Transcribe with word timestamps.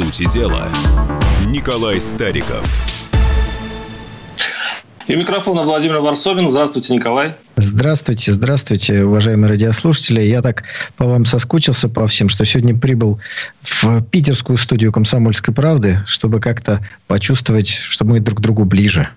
сути 0.00 0.24
дела, 0.32 0.66
Николай 1.46 2.00
Стариков. 2.00 2.66
И 5.06 5.14
микрофона 5.14 5.62
Владимир 5.62 6.00
Варсобин. 6.00 6.48
Здравствуйте, 6.48 6.94
Николай. 6.94 7.34
Здравствуйте, 7.56 8.32
здравствуйте, 8.32 9.04
уважаемые 9.04 9.50
радиослушатели. 9.50 10.22
Я 10.22 10.40
так 10.40 10.62
по 10.96 11.04
вам 11.04 11.26
соскучился 11.26 11.90
по 11.90 12.06
всем, 12.06 12.30
что 12.30 12.46
сегодня 12.46 12.74
прибыл 12.78 13.20
в 13.62 14.02
питерскую 14.04 14.56
студию 14.56 14.90
«Комсомольской 14.90 15.52
правды», 15.52 15.98
чтобы 16.06 16.40
как-то 16.40 16.80
почувствовать, 17.06 17.68
что 17.68 18.06
мы 18.06 18.20
друг 18.20 18.38
к 18.38 18.40
другу 18.40 18.64
ближе. 18.64 19.08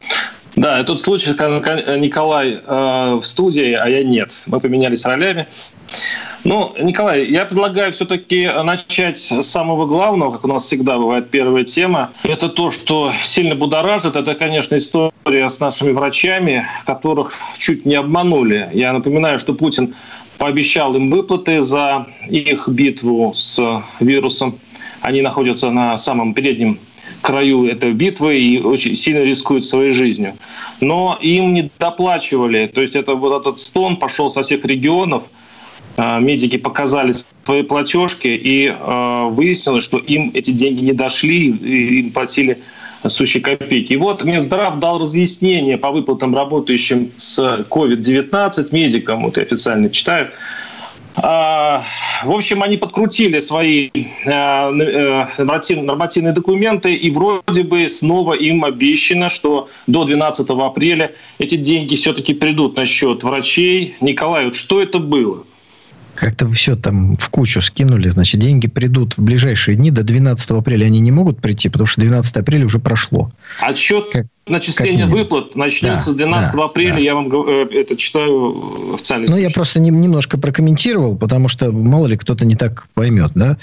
Да, 0.57 0.81
и 0.81 0.83
тут 0.83 0.99
случай, 0.99 1.29
Николай 1.31 2.59
э, 2.65 3.19
в 3.21 3.23
студии, 3.23 3.71
а 3.71 3.87
я 3.87 4.03
нет. 4.03 4.43
Мы 4.47 4.59
поменялись 4.59 5.05
ролями. 5.05 5.47
Ну, 6.43 6.73
Николай, 6.77 7.25
я 7.25 7.45
предлагаю 7.45 7.93
все-таки 7.93 8.49
начать 8.63 9.17
с 9.17 9.43
самого 9.43 9.85
главного, 9.85 10.31
как 10.31 10.43
у 10.43 10.47
нас 10.49 10.65
всегда 10.65 10.97
бывает 10.97 11.29
первая 11.29 11.63
тема. 11.63 12.11
Это 12.23 12.49
то, 12.49 12.69
что 12.69 13.13
сильно 13.23 13.55
будоражит. 13.55 14.17
Это, 14.17 14.35
конечно, 14.35 14.75
история 14.75 15.47
с 15.47 15.61
нашими 15.61 15.93
врачами, 15.93 16.65
которых 16.85 17.33
чуть 17.57 17.85
не 17.85 17.95
обманули. 17.95 18.69
Я 18.73 18.91
напоминаю, 18.91 19.39
что 19.39 19.53
Путин 19.53 19.95
пообещал 20.37 20.93
им 20.95 21.09
выплаты 21.09 21.61
за 21.61 22.07
их 22.27 22.67
битву 22.67 23.31
с 23.33 23.81
вирусом. 24.01 24.59
Они 24.99 25.21
находятся 25.21 25.71
на 25.71 25.97
самом 25.97 26.33
переднем 26.33 26.77
краю 27.21 27.67
этой 27.67 27.93
битвы 27.93 28.37
и 28.37 28.59
очень 28.59 28.97
сильно 28.97 29.23
рискуют 29.23 29.65
своей 29.65 29.91
жизнью. 29.91 30.35
Но 30.81 31.17
им 31.21 31.53
не 31.53 31.71
доплачивали. 31.79 32.67
То 32.67 32.81
есть 32.81 32.97
это 32.97 33.15
вот 33.15 33.39
этот 33.39 33.59
стон 33.59 33.95
пошел 33.95 34.29
со 34.29 34.41
всех 34.41 34.65
регионов. 34.65 35.23
А, 35.95 36.19
медики 36.19 36.57
показали 36.57 37.13
свои 37.43 37.63
платежки, 37.63 38.27
и 38.27 38.73
а, 38.73 39.25
выяснилось, 39.25 39.83
что 39.83 39.97
им 39.97 40.31
эти 40.33 40.51
деньги 40.51 40.83
не 40.83 40.93
дошли, 40.93 41.47
им 41.47 42.11
платили 42.11 42.59
сущие 43.07 43.43
копейки. 43.43 43.93
И 43.93 43.97
вот 43.97 44.23
Минздрав 44.23 44.79
дал 44.79 44.99
разъяснение 44.99 45.77
по 45.77 45.91
выплатам 45.91 46.35
работающим 46.35 47.11
с 47.15 47.65
COVID-19 47.69 48.67
медикам, 48.71 49.23
вот 49.23 49.37
я 49.37 49.43
официально 49.43 49.89
читаю, 49.89 50.29
а, 51.15 51.83
в 52.23 52.31
общем, 52.31 52.63
они 52.63 52.77
подкрутили 52.77 53.39
свои 53.39 53.89
э, 54.25 55.27
нормативные 55.37 56.33
документы, 56.33 56.93
и 56.95 57.11
вроде 57.11 57.63
бы 57.63 57.87
снова 57.87 58.33
им 58.33 58.65
обещано, 58.65 59.29
что 59.29 59.69
до 59.85 60.05
12 60.05 60.49
апреля 60.49 61.13
эти 61.37 61.55
деньги 61.55 61.95
все-таки 61.95 62.33
придут 62.33 62.77
на 62.77 62.85
счет 62.85 63.23
врачей. 63.23 63.95
Николай, 64.01 64.45
вот 64.45 64.55
что 64.55 64.81
это 64.81 64.97
было? 64.97 65.43
Как-то 66.15 66.49
все 66.51 66.75
там 66.75 67.17
в 67.17 67.29
кучу 67.29 67.61
скинули. 67.61 68.09
Значит, 68.09 68.39
деньги 68.39 68.67
придут 68.67 69.17
в 69.17 69.21
ближайшие 69.21 69.75
дни. 69.75 69.91
До 69.91 70.03
12 70.03 70.51
апреля 70.51 70.85
они 70.85 70.99
не 70.99 71.11
могут 71.11 71.41
прийти, 71.41 71.69
потому 71.69 71.87
что 71.87 72.01
12 72.01 72.37
апреля 72.37 72.65
уже 72.65 72.79
прошло. 72.79 73.31
Отсчет 73.59 74.05
как, 74.11 74.27
начисления 74.47 75.05
как 75.05 75.13
выплат 75.13 75.55
начнется 75.55 76.07
да, 76.07 76.13
с 76.13 76.15
12 76.15 76.55
да, 76.55 76.63
апреля. 76.65 76.93
Да. 76.93 76.99
Я 76.99 77.15
вам 77.15 77.29
э, 77.47 77.67
это 77.71 77.95
читаю 77.95 78.93
официально. 78.93 79.27
Ну, 79.29 79.37
я 79.37 79.49
просто 79.49 79.79
не, 79.79 79.89
немножко 79.89 80.37
прокомментировал, 80.37 81.17
потому 81.17 81.47
что 81.47 81.71
мало 81.71 82.07
ли 82.07 82.17
кто-то 82.17 82.43
не 82.45 82.55
так 82.55 82.87
поймет. 82.93 83.31
Да? 83.35 83.57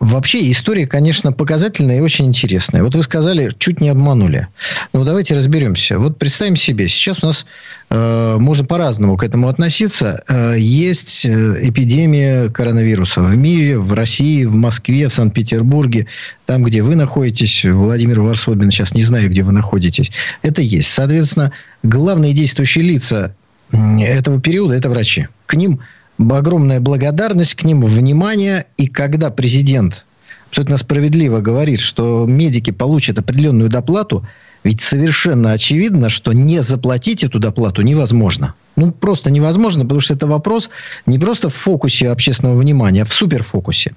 Вообще 0.00 0.50
история, 0.50 0.86
конечно, 0.86 1.32
показательная 1.32 1.98
и 1.98 2.00
очень 2.00 2.26
интересная. 2.26 2.82
Вот 2.82 2.94
вы 2.94 3.02
сказали, 3.02 3.50
чуть 3.58 3.80
не 3.80 3.88
обманули. 3.88 4.48
Ну, 4.92 5.04
давайте 5.04 5.34
разберемся. 5.34 5.98
Вот 5.98 6.18
представим 6.18 6.56
себе, 6.56 6.88
сейчас 6.88 7.22
у 7.22 7.26
нас 7.28 7.46
э, 7.90 8.36
можно 8.38 8.66
по-разному 8.66 9.16
к 9.16 9.24
этому 9.24 9.48
относиться. 9.48 10.22
Э, 10.28 10.54
есть 10.58 11.24
э, 11.24 11.60
эпидемия 11.62 12.50
коронавируса 12.50 13.22
в 13.22 13.36
мире, 13.36 13.78
в 13.78 13.94
России, 13.94 14.44
в 14.44 14.54
Москве, 14.54 15.08
в 15.08 15.14
Санкт-Петербурге, 15.14 16.06
там, 16.48 16.64
где 16.64 16.82
вы 16.82 16.96
находитесь. 16.96 17.62
Владимир 17.62 18.22
Варсобин, 18.22 18.70
сейчас 18.70 18.94
не 18.94 19.02
знаю, 19.02 19.28
где 19.28 19.42
вы 19.42 19.52
находитесь. 19.52 20.10
Это 20.40 20.62
есть. 20.62 20.88
Соответственно, 20.90 21.52
главные 21.82 22.32
действующие 22.32 22.84
лица 22.84 23.34
этого 23.70 24.40
периода– 24.40 24.74
это 24.76 24.88
врачи. 24.88 25.28
К 25.44 25.56
ним 25.56 25.80
огромная 26.18 26.80
благодарность 26.80 27.54
к 27.54 27.64
ним, 27.64 27.82
внимание. 27.82 28.64
И 28.78 28.86
когда 28.86 29.28
президент 29.28 30.06
абсолютно 30.48 30.78
справедливо 30.78 31.40
говорит, 31.40 31.80
что 31.80 32.24
медики 32.26 32.70
получат 32.70 33.18
определенную 33.18 33.68
доплату, 33.68 34.26
ведь 34.64 34.80
совершенно 34.80 35.52
очевидно, 35.52 36.08
что 36.08 36.32
не 36.32 36.62
заплатить 36.62 37.24
эту 37.24 37.38
доплату 37.38 37.82
невозможно. 37.82 38.54
Ну, 38.74 38.90
просто 38.92 39.30
невозможно, 39.30 39.82
потому 39.82 40.00
что 40.00 40.14
это 40.14 40.26
вопрос 40.26 40.70
не 41.04 41.18
просто 41.18 41.50
в 41.50 41.54
фокусе 41.54 42.08
общественного 42.08 42.56
внимания, 42.56 43.02
а 43.02 43.04
в 43.04 43.12
суперфокусе. 43.12 43.92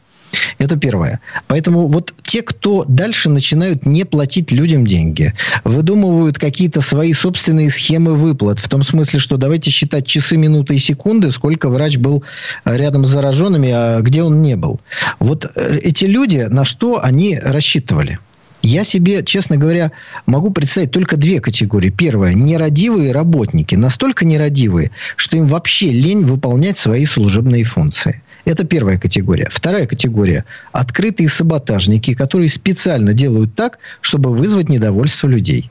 Это 0.58 0.78
первое. 0.78 1.20
Поэтому 1.48 1.88
вот 1.88 2.14
те, 2.24 2.42
кто 2.42 2.86
дальше 2.88 3.30
начинают 3.30 3.86
не 3.86 4.06
платить 4.06 4.52
людям 4.52 4.86
деньги, 4.86 5.34
выдумывают 5.64 6.38
какие-то 6.40 6.82
свои 6.82 7.14
собственные 7.14 7.70
схемы 7.70 8.16
выплат, 8.16 8.60
в 8.60 8.70
том 8.70 8.84
смысле, 8.84 9.20
что 9.20 9.38
давайте 9.38 9.72
считать 9.72 10.06
часы, 10.06 10.38
минуты 10.38 10.76
и 10.76 10.80
секунды, 10.80 11.32
сколько 11.32 11.70
врач 11.70 11.98
был 11.98 12.24
рядом 12.66 13.06
с 13.06 13.10
зараженными, 13.10 13.70
а 13.72 14.02
где 14.02 14.24
он 14.24 14.42
не 14.42 14.56
был. 14.56 14.80
Вот 15.20 15.52
э, 15.56 15.80
эти 15.82 16.06
люди, 16.06 16.48
на 16.50 16.66
что 16.66 17.04
они 17.04 17.40
рассчитывали? 17.42 18.20
Я 18.62 18.84
себе, 18.84 19.24
честно 19.24 19.58
говоря, 19.58 19.92
могу 20.26 20.52
представить 20.52 20.92
только 20.92 21.18
две 21.18 21.40
категории. 21.40 21.90
Первая– 21.90 22.34
нерадивые 22.36 23.12
работники. 23.12 23.76
Настолько 23.76 24.24
нерадивые, 24.26 24.92
что 25.16 25.38
им 25.38 25.48
вообще 25.48 25.92
лень 25.92 26.24
выполнять 26.24 26.78
свои 26.78 27.06
служебные 27.06 27.64
функции. 27.64 28.22
Это 28.46 28.64
первая 28.64 28.98
категория. 28.98 29.48
Вторая 29.52 29.86
категория– 29.86 30.46
открытые 30.72 31.30
саботажники, 31.30 32.16
которые 32.16 32.50
специально 32.50 33.14
делают 33.14 33.54
так, 33.56 33.78
чтобы 34.02 34.36
вызвать 34.36 34.68
недовольство 34.68 35.28
людей. 35.28 35.70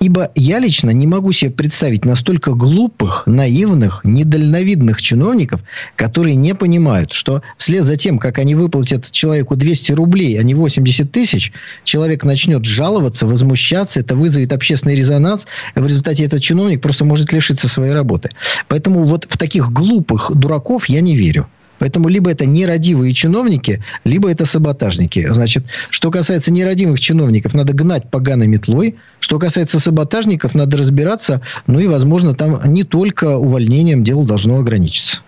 Ибо 0.00 0.30
я 0.34 0.58
лично 0.58 0.90
не 0.90 1.06
могу 1.06 1.32
себе 1.32 1.50
представить 1.50 2.04
настолько 2.04 2.52
глупых, 2.52 3.24
наивных, 3.26 4.02
недальновидных 4.04 5.00
чиновников, 5.00 5.62
которые 5.96 6.34
не 6.34 6.54
понимают, 6.54 7.12
что 7.12 7.42
вслед 7.56 7.84
за 7.84 7.96
тем, 7.96 8.18
как 8.18 8.38
они 8.38 8.54
выплатят 8.54 9.10
человеку 9.10 9.56
200 9.56 9.92
рублей, 9.92 10.38
а 10.38 10.42
не 10.42 10.54
80 10.54 11.10
тысяч, 11.10 11.52
человек 11.84 12.24
начнет 12.30 12.64
жаловаться, 12.64 13.26
возмущаться, 13.26 14.00
это 14.00 14.14
вызовет 14.14 14.52
общественный 14.52 14.94
резонанс, 14.94 15.46
в 15.74 15.84
результате 15.84 16.24
этот 16.24 16.42
чиновник 16.42 16.80
просто 16.80 17.04
может 17.04 17.32
лишиться 17.32 17.68
своей 17.68 17.92
работы. 17.92 18.30
Поэтому 18.68 19.02
вот 19.02 19.26
в 19.28 19.36
таких 19.36 19.72
глупых 19.72 20.30
дураков 20.34 20.88
я 20.88 21.00
не 21.00 21.16
верю. 21.16 21.48
Поэтому 21.80 22.08
либо 22.08 22.30
это 22.30 22.44
нерадивые 22.46 23.12
чиновники, 23.14 23.82
либо 24.04 24.30
это 24.30 24.44
саботажники. 24.44 25.26
Значит, 25.28 25.64
что 25.88 26.10
касается 26.10 26.52
нерадивых 26.52 27.00
чиновников, 27.00 27.54
надо 27.54 27.72
гнать 27.72 28.10
поганой 28.10 28.46
метлой. 28.46 28.96
Что 29.18 29.38
касается 29.38 29.80
саботажников, 29.80 30.54
надо 30.54 30.76
разбираться. 30.76 31.40
Ну 31.66 31.80
и, 31.80 31.86
возможно, 31.86 32.34
там 32.34 32.60
не 32.66 32.84
только 32.84 33.36
увольнением 33.36 34.04
дело 34.04 34.26
должно 34.26 34.58
ограничиться. 34.58 35.22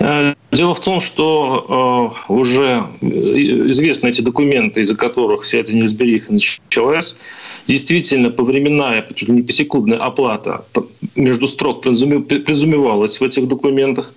Э, 0.00 0.34
дело 0.50 0.74
в 0.74 0.80
том, 0.80 1.00
что 1.00 2.16
э, 2.28 2.32
уже 2.32 2.86
известны 3.02 4.08
эти 4.08 4.22
документы, 4.22 4.80
из-за 4.80 4.96
которых 4.96 5.42
вся 5.42 5.58
эта 5.58 5.72
неразбериха 5.72 6.32
началась. 6.32 7.16
Действительно, 7.66 8.30
повременная, 8.30 9.06
не 9.28 9.42
посекундная 9.42 9.98
оплата 9.98 10.64
между 11.14 11.46
строк 11.46 11.82
презумевалась 11.82 13.20
в 13.20 13.24
этих 13.24 13.46
документах. 13.46 14.14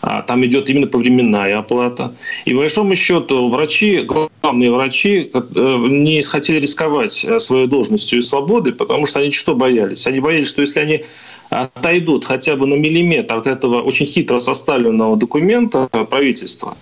А 0.00 0.22
там 0.22 0.44
идет 0.44 0.70
именно 0.70 0.86
повременная 0.86 1.58
оплата. 1.58 2.14
И, 2.44 2.52
по 2.52 2.58
большому 2.58 2.96
счету, 2.96 3.48
врачи, 3.48 4.00
главные 4.00 4.72
врачи, 4.72 5.30
э, 5.32 5.86
не 5.88 6.22
хотели 6.22 6.60
рисковать 6.60 7.26
своей 7.38 7.66
должностью 7.66 8.20
и 8.20 8.22
свободой, 8.22 8.72
потому 8.72 9.06
что 9.06 9.20
они 9.20 9.30
что 9.30 9.54
боялись? 9.54 10.06
Они 10.06 10.20
боялись, 10.20 10.48
что 10.48 10.62
если 10.62 10.80
они 10.80 11.04
отойдут 11.50 12.24
хотя 12.24 12.56
бы 12.56 12.66
на 12.66 12.74
миллиметр 12.74 13.36
от 13.36 13.46
этого 13.46 13.82
очень 13.82 14.06
хитро 14.06 14.40
составленного 14.40 15.16
документа 15.16 15.88
правительства, 15.88 16.76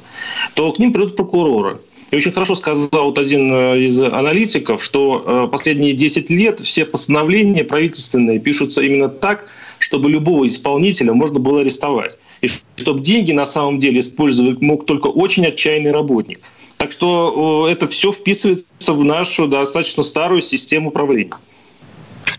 то 0.54 0.72
к 0.72 0.78
ним 0.78 0.92
придут 0.92 1.16
прокуроры. 1.16 1.78
И 2.10 2.16
очень 2.16 2.32
хорошо 2.32 2.54
сказал 2.54 2.88
вот 2.92 3.18
один 3.18 3.52
э, 3.52 3.80
из 3.80 4.00
аналитиков, 4.00 4.82
что 4.82 5.48
последние 5.50 5.92
10 5.92 6.30
лет 6.30 6.60
все 6.60 6.84
постановления 6.84 7.64
правительственные 7.64 8.38
пишутся 8.38 8.80
именно 8.82 9.08
так, 9.08 9.48
чтобы 9.78 10.10
любого 10.10 10.46
исполнителя 10.46 11.12
можно 11.12 11.38
было 11.38 11.60
арестовать. 11.60 12.16
И 12.42 12.48
чтобы 12.76 13.00
деньги 13.00 13.32
на 13.32 13.46
самом 13.46 13.78
деле 13.78 14.00
использовать 14.00 14.60
мог 14.60 14.86
только 14.86 15.08
очень 15.08 15.46
отчаянный 15.46 15.92
работник. 15.92 16.40
Так 16.76 16.92
что 16.92 17.66
это 17.70 17.88
все 17.88 18.12
вписывается 18.12 18.92
в 18.92 19.04
нашу 19.04 19.48
достаточно 19.48 20.02
старую 20.02 20.42
систему 20.42 20.90
управления. 20.90 21.32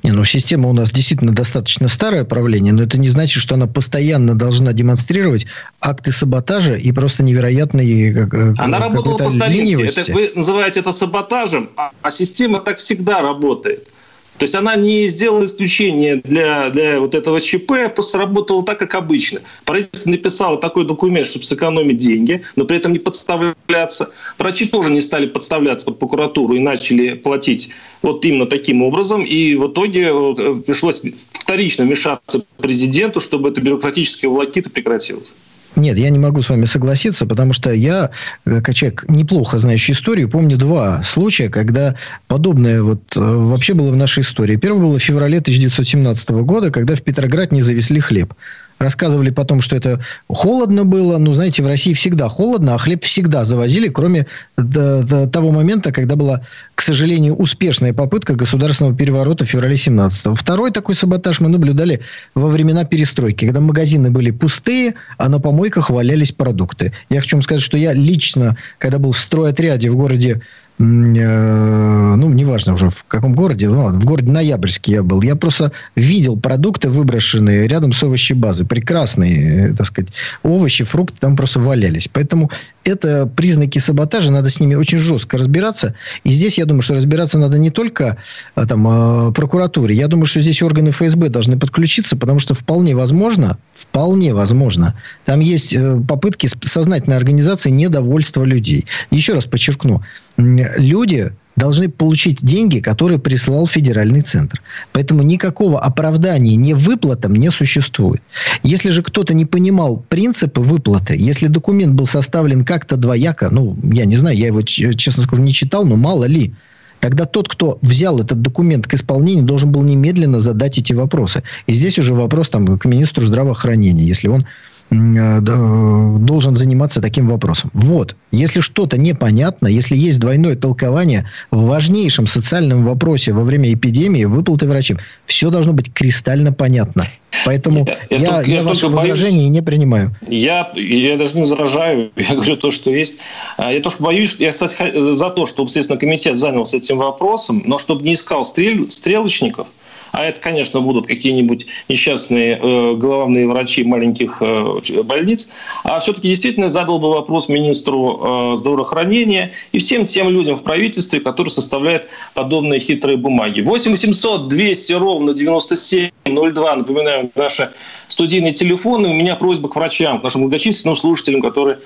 Не, 0.08 0.14
ну 0.14 0.24
система 0.24 0.70
у 0.70 0.74
нас 0.74 0.90
действительно 0.90 1.34
достаточно 1.34 1.90
старое 1.90 2.24
правление, 2.24 2.72
но 2.72 2.84
это 2.84 2.98
не 2.98 3.10
значит, 3.10 3.44
что 3.44 3.56
она 3.56 3.68
постоянно 3.68 4.36
должна 4.36 4.72
демонстрировать 4.72 5.48
акты 5.82 6.14
саботажа 6.14 6.76
и 6.76 6.94
просто 6.94 7.24
невероятные 7.24 8.14
э, 8.14 8.54
Она 8.58 8.80
работала 8.80 9.18
по 9.18 9.30
старинке. 9.30 9.86
Это, 9.86 10.14
вы 10.14 10.32
называете 10.34 10.80
это 10.80 10.94
саботажем, 10.94 11.72
а, 11.76 11.92
а 12.02 12.10
система 12.10 12.62
так 12.62 12.78
всегда 12.78 13.22
работает. 13.22 13.90
То 14.38 14.44
есть 14.44 14.56
она 14.56 14.76
не 14.76 15.08
сделала 15.08 15.46
исключение 15.46 16.18
для, 16.18 16.70
для 16.70 17.00
вот 17.00 17.16
этого 17.16 17.42
ЧП, 17.42 17.72
а 17.86 17.90
просто 17.90 18.20
работала 18.20 18.64
так, 18.64 18.78
как 18.78 18.94
обычно. 18.96 19.42
Правительство 19.66 20.12
написало 20.12 20.58
такой 20.60 20.86
документ, 20.86 21.28
чтобы 21.28 21.46
сэкономить 21.46 21.98
деньги, 21.98 22.44
но 22.56 22.66
при 22.66 22.78
этом 22.78 22.94
не 22.94 23.00
подставляться. 23.00 24.12
Врачи 24.38 24.68
тоже 24.68 24.92
не 24.92 25.02
стали 25.02 25.26
подставляться 25.26 25.88
под 25.88 26.00
прокуратуру 26.00 26.54
и 26.54 26.60
начали 26.60 27.16
платить 27.16 27.72
вот 28.04 28.24
именно 28.26 28.46
таким 28.46 28.84
образом. 28.84 29.24
И 29.24 29.56
в 29.56 29.68
итоге 29.68 30.12
э, 30.12 30.62
пришлось 30.66 31.02
вторично 31.32 31.86
вмешаться 31.86 32.46
президенту, 32.58 33.20
чтобы 33.20 33.50
эта 33.50 33.62
бюрократическая 33.62 34.30
волокита 34.30 34.70
прекратилась. 34.70 35.34
Нет, 35.78 35.96
я 36.00 36.10
не 36.10 36.18
могу 36.18 36.42
с 36.42 36.50
вами 36.50 36.66
согласиться, 36.66 37.28
потому 37.28 37.54
что 37.54 37.72
я, 37.72 38.10
э, 38.46 38.62
как 38.62 38.74
человек, 38.74 39.06
неплохо 39.08 39.60
знающий 39.60 39.94
историю, 39.94 40.28
помню 40.28 40.58
два 40.58 41.04
случая, 41.04 41.50
когда 41.50 41.96
подобное 42.28 42.82
вот 42.82 43.16
э, 43.16 43.20
вообще 43.20 43.76
было 43.76 43.92
в 43.92 43.96
нашей 43.96 44.22
истории. 44.22 44.56
Первый 44.56 44.82
был 44.82 44.98
в 44.98 45.00
феврале 45.00 45.38
1917 45.38 46.30
года, 46.32 46.72
когда 46.72 46.96
в 46.96 47.04
Петроград 47.04 47.52
не 47.52 47.62
завезли 47.62 48.00
хлеб. 48.00 48.34
Рассказывали 48.80 49.32
потом, 49.32 49.62
что 49.62 49.76
это 49.76 50.00
холодно 50.28 50.86
было. 50.86 51.18
Ну, 51.18 51.34
знаете, 51.34 51.64
в 51.64 51.68
России 51.68 51.94
всегда 51.94 52.30
холодно, 52.30 52.76
а 52.76 52.78
хлеб 52.78 53.04
всегда 53.04 53.44
завозили, 53.44 53.88
кроме 53.88 54.28
до, 54.56 55.04
до 55.04 55.28
того 55.28 55.52
момента, 55.52 55.92
когда 55.92 56.16
была, 56.16 56.42
к 56.76 56.82
сожалению, 56.82 57.36
успешная 57.36 57.94
попытка 57.94 58.36
государственного 58.36 58.96
переворота 58.96 59.46
в 59.46 59.50
феврале 59.50 59.76
17-го. 59.76 60.36
Второй 60.36 60.72
такой 60.72 60.96
саботаж 60.96 61.40
мы 61.40 61.50
наблюдали 61.50 62.02
во 62.36 62.48
времена 62.50 62.84
перестройки, 62.84 63.46
когда 63.46 63.62
магазины 63.62 64.12
были 64.12 64.32
пустые, 64.32 64.94
а 65.18 65.28
на 65.30 65.40
помойках 65.40 65.90
валялись 65.90 66.32
продукты. 66.32 66.94
Я 67.10 67.22
хочу 67.22 67.36
вам 67.36 67.44
сказать, 67.44 67.64
что 67.64 67.78
я 67.78 67.94
лично, 67.94 68.58
когда 68.78 69.00
был 69.00 69.12
в 69.12 69.20
стройотряде 69.20 69.90
в 69.90 69.96
городе 69.96 70.42
ну, 70.80 72.30
неважно 72.30 72.74
уже 72.74 72.90
в 72.90 73.04
каком 73.06 73.34
городе, 73.34 73.68
ну, 73.68 73.84
ладно, 73.84 74.00
в 74.00 74.06
городе 74.06 74.32
Ноябрьске 74.32 74.94
я 74.94 75.04
был, 75.04 75.22
я 75.24 75.36
просто 75.36 75.72
видел 75.96 76.38
продукты, 76.38 76.90
выброшенные 76.90 77.68
рядом 77.68 77.94
с 77.94 78.04
овощебазой. 78.04 78.68
Прекрасные, 78.68 79.72
э, 79.72 79.74
так 79.76 79.88
сказать, 79.88 80.12
овощи, 80.44 80.84
фрукты 80.84 81.18
там 81.20 81.36
просто 81.36 81.60
валялись. 81.60 82.08
Поэтому 82.12 82.52
это 82.84 83.26
признаки 83.26 83.80
саботажа, 83.80 84.32
надо 84.32 84.50
с 84.50 84.60
ними 84.60 84.76
очень 84.76 85.00
жестко 85.00 85.38
разбираться. 85.38 85.96
И 86.24 86.32
здесь, 86.32 86.58
я 86.58 86.66
думаю, 86.66 86.82
что 86.82 86.94
разбираться 86.94 87.40
надо 87.40 87.58
не 87.58 87.70
только 87.70 88.18
а, 88.56 88.66
там, 88.66 88.88
а, 88.88 89.32
прокуратуре. 89.32 89.96
Я 89.96 90.08
думаю, 90.08 90.26
что 90.26 90.40
здесь 90.42 90.62
органы 90.62 90.92
ФСБ 90.92 91.30
должны 91.30 91.58
подключиться, 91.60 92.16
потому 92.16 92.40
что 92.40 92.54
вполне 92.54 92.96
возможно, 92.96 93.58
вполне 93.74 94.34
возможно, 94.34 94.96
там 95.26 95.40
есть 95.40 95.74
э, 95.74 96.00
попытки 96.08 96.48
сознательной 96.62 97.18
организации 97.18 97.70
недовольства 97.70 98.44
людей. 98.44 98.86
Еще 99.12 99.34
раз 99.34 99.46
подчеркну, 99.46 100.02
люди 100.38 101.32
должны 101.56 101.90
получить 101.90 102.46
деньги, 102.46 102.80
которые 102.80 103.20
прислал 103.20 103.66
федеральный 103.66 104.22
центр. 104.22 104.62
Поэтому 104.94 105.24
никакого 105.24 105.82
оправдания 105.82 106.56
не 106.56 106.76
выплатам 106.76 107.34
не 107.36 107.50
существует. 107.50 108.22
Если 108.62 108.92
же 108.92 109.02
кто-то 109.02 109.34
не 109.34 109.46
понимал 109.46 109.98
принципы 110.08 110.62
выплаты, 110.62 111.16
если 111.18 111.48
документ 111.48 111.96
был 111.96 112.06
составлен 112.06 112.64
как-то 112.64 112.96
двояко, 112.96 113.50
ну, 113.52 113.76
я 113.92 114.06
не 114.06 114.18
знаю, 114.18 114.38
я 114.38 114.48
его, 114.48 114.62
честно 114.62 115.24
скажу, 115.24 115.42
не 115.42 115.52
читал, 115.52 115.84
но 115.84 115.96
мало 115.96 116.26
ли, 116.26 116.54
тогда 117.00 117.26
тот, 117.26 117.50
кто 117.50 117.80
взял 117.82 118.20
этот 118.20 118.40
документ 118.40 118.86
к 118.86 118.94
исполнению, 118.94 119.46
должен 119.46 119.72
был 119.72 119.82
немедленно 119.82 120.40
задать 120.40 120.78
эти 120.78 120.94
вопросы. 120.94 121.42
И 121.66 121.74
здесь 121.74 121.98
уже 121.98 122.14
вопрос 122.14 122.50
там, 122.50 122.78
к 122.78 122.86
министру 122.86 123.26
здравоохранения, 123.26 124.04
если 124.04 124.28
он 124.28 124.46
должен 124.90 126.56
заниматься 126.56 127.02
таким 127.02 127.28
вопросом. 127.28 127.70
Вот. 127.74 128.16
Если 128.32 128.62
что-то 128.62 128.98
непонятно, 128.98 129.68
если 129.68 129.98
есть 129.98 130.20
двойное 130.20 130.56
толкование 130.56 131.30
в 131.52 131.66
важнейшем 131.66 132.26
социальном 132.26 132.86
вопросе 132.86 133.34
во 133.34 133.44
время 133.44 133.74
эпидемии, 133.74 134.24
выплаты 134.24 134.66
врачам, 134.66 134.98
все 135.26 135.50
должно 135.50 135.74
быть 135.74 135.94
кристально 135.94 136.54
понятно. 136.54 137.06
Поэтому 137.46 137.86
я, 138.10 138.18
я, 138.18 138.42
я, 138.42 138.42
я 138.42 138.64
ваши 138.64 138.88
возражения 138.88 139.50
не 139.50 139.62
принимаю. 139.62 140.16
Я, 140.28 140.72
я 140.76 141.18
даже 141.18 141.36
не 141.36 141.42
возражаю, 141.42 142.12
я 142.16 142.36
говорю 142.36 142.56
то, 142.56 142.72
что 142.72 142.90
есть. 142.90 143.18
А, 143.58 143.74
я 143.74 143.82
тоже 143.82 143.98
боюсь, 144.00 144.38
я, 144.40 144.52
кстати, 144.52 145.14
за 145.14 145.30
то, 145.30 145.46
чтобы 145.46 145.70
Следственный 145.70 146.00
комитет 146.00 146.40
занялся 146.40 146.78
этим 146.78 146.98
вопросом, 146.98 147.62
но 147.66 147.78
чтобы 147.78 148.04
не 148.04 148.14
искал 148.14 148.46
стрель, 148.46 148.90
стрелочников– 148.90 149.68
а 150.18 150.26
это, 150.26 150.42
конечно, 150.42 150.82
будут 150.82 151.06
какие-нибудь 151.06 151.68
несчастные 151.90 152.60
э, 152.60 152.94
главные 152.96 153.48
врачи 153.48 153.84
маленьких 153.84 154.38
э, 154.42 155.04
больниц, 155.04 155.48
а 155.84 156.00
все-таки 156.00 156.28
действительно 156.30 156.72
задал 156.72 156.98
бы 156.98 157.12
вопрос 157.12 157.50
министру 157.50 158.20
э, 158.20 158.56
здравоохранения 158.56 159.52
и 159.74 159.78
всем 159.78 160.08
тем 160.08 160.30
людям 160.30 160.58
в 160.58 160.64
правительстве, 160.64 161.20
которые 161.20 161.52
составляют 161.52 162.08
подобные 162.34 162.80
хитрые 162.80 163.16
бумаги. 163.16 163.62
8 163.62 163.92
800 163.92 164.48
200 164.48 164.94
ровно 164.94 165.36
9702, 165.36 166.76
напоминаю, 166.78 167.30
наши 167.36 167.72
студийные 168.08 168.54
телефоны. 168.54 169.10
У 169.10 169.14
меня 169.14 169.36
просьба 169.36 169.70
к 169.70 169.76
врачам, 169.76 170.20
к 170.20 170.24
нашим 170.24 170.42
многочисленным 170.42 170.98
слушателям, 170.98 171.44
которые 171.44 171.78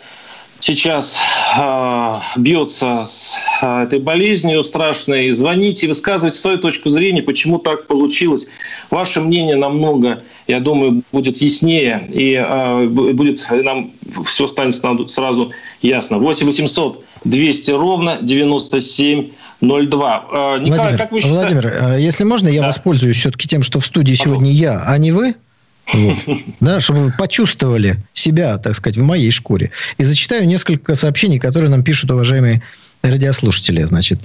сейчас 0.61 1.19
э, 1.57 2.19
бьется 2.37 3.03
с 3.03 3.37
э, 3.61 3.83
этой 3.83 3.99
болезнью 3.99 4.63
страшной, 4.63 5.31
звоните, 5.31 5.87
высказывайте 5.87 6.39
свою 6.39 6.57
точку 6.57 6.89
зрения, 6.89 7.21
почему 7.21 7.57
так 7.57 7.87
получилось. 7.87 8.47
Ваше 8.89 9.21
мнение 9.21 9.55
намного, 9.55 10.23
я 10.47 10.59
думаю, 10.59 11.03
будет 11.11 11.37
яснее, 11.37 12.07
и 12.09 12.33
э, 12.33 12.87
будет 12.87 13.45
нам 13.51 13.91
все 14.25 14.47
станет 14.47 14.75
сразу 15.09 15.51
ясно. 15.81 16.17
8 16.19 16.45
800 16.45 17.03
200 17.25 17.71
ровно 17.71 18.19
97 18.21 19.31
02. 19.61 19.77
Николай, 19.81 20.59
Владимир, 20.59 20.97
как 20.97 21.11
вы 21.11 21.21
считаете? 21.21 21.53
Владимир, 21.53 21.97
если 21.97 22.23
можно, 22.23 22.47
я 22.47 22.61
да. 22.61 22.67
воспользуюсь 22.67 23.17
все-таки 23.17 23.47
тем, 23.47 23.61
что 23.61 23.79
в 23.79 23.85
студии 23.85 24.13
Пожалуйста. 24.13 24.45
сегодня 24.45 24.51
я, 24.51 24.83
а 24.85 24.97
не 24.97 25.11
вы. 25.11 25.35
Вот. 25.93 26.17
Да, 26.59 26.79
чтобы 26.79 27.05
вы 27.05 27.13
почувствовали 27.17 27.97
себя, 28.13 28.57
так 28.57 28.75
сказать, 28.75 28.97
в 28.97 29.03
моей 29.03 29.31
шкуре. 29.31 29.71
И 29.97 30.03
зачитаю 30.03 30.47
несколько 30.47 30.95
сообщений, 30.95 31.39
которые 31.39 31.69
нам 31.69 31.83
пишут 31.83 32.11
уважаемые 32.11 32.61
радиослушатели. 33.01 33.83
Значит, 33.83 34.19